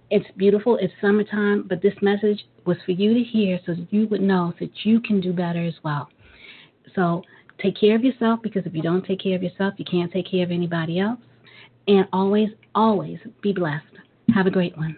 it's 0.09 0.25
beautiful, 0.37 0.77
it's 0.79 0.93
summertime, 1.01 1.65
but 1.67 1.81
this 1.81 1.95
message 2.01 2.45
was 2.65 2.77
for 2.85 2.91
you 2.91 3.13
to 3.13 3.23
hear 3.23 3.59
so 3.65 3.73
that 3.73 3.87
you 3.91 4.07
would 4.07 4.21
know 4.21 4.53
that 4.59 4.69
you 4.83 5.01
can 5.01 5.19
do 5.19 5.33
better 5.33 5.65
as 5.65 5.75
well. 5.83 6.09
So 6.95 7.23
take 7.61 7.79
care 7.79 7.95
of 7.95 8.03
yourself 8.03 8.39
because 8.43 8.65
if 8.65 8.73
you 8.73 8.81
don't 8.81 9.05
take 9.05 9.21
care 9.21 9.35
of 9.35 9.43
yourself, 9.43 9.73
you 9.77 9.85
can't 9.85 10.11
take 10.11 10.29
care 10.29 10.43
of 10.43 10.51
anybody 10.51 10.99
else. 10.99 11.19
And 11.87 12.07
always, 12.13 12.49
always 12.73 13.19
be 13.41 13.53
blessed. 13.53 13.85
Have 14.33 14.47
a 14.47 14.51
great 14.51 14.75
one. 14.77 14.97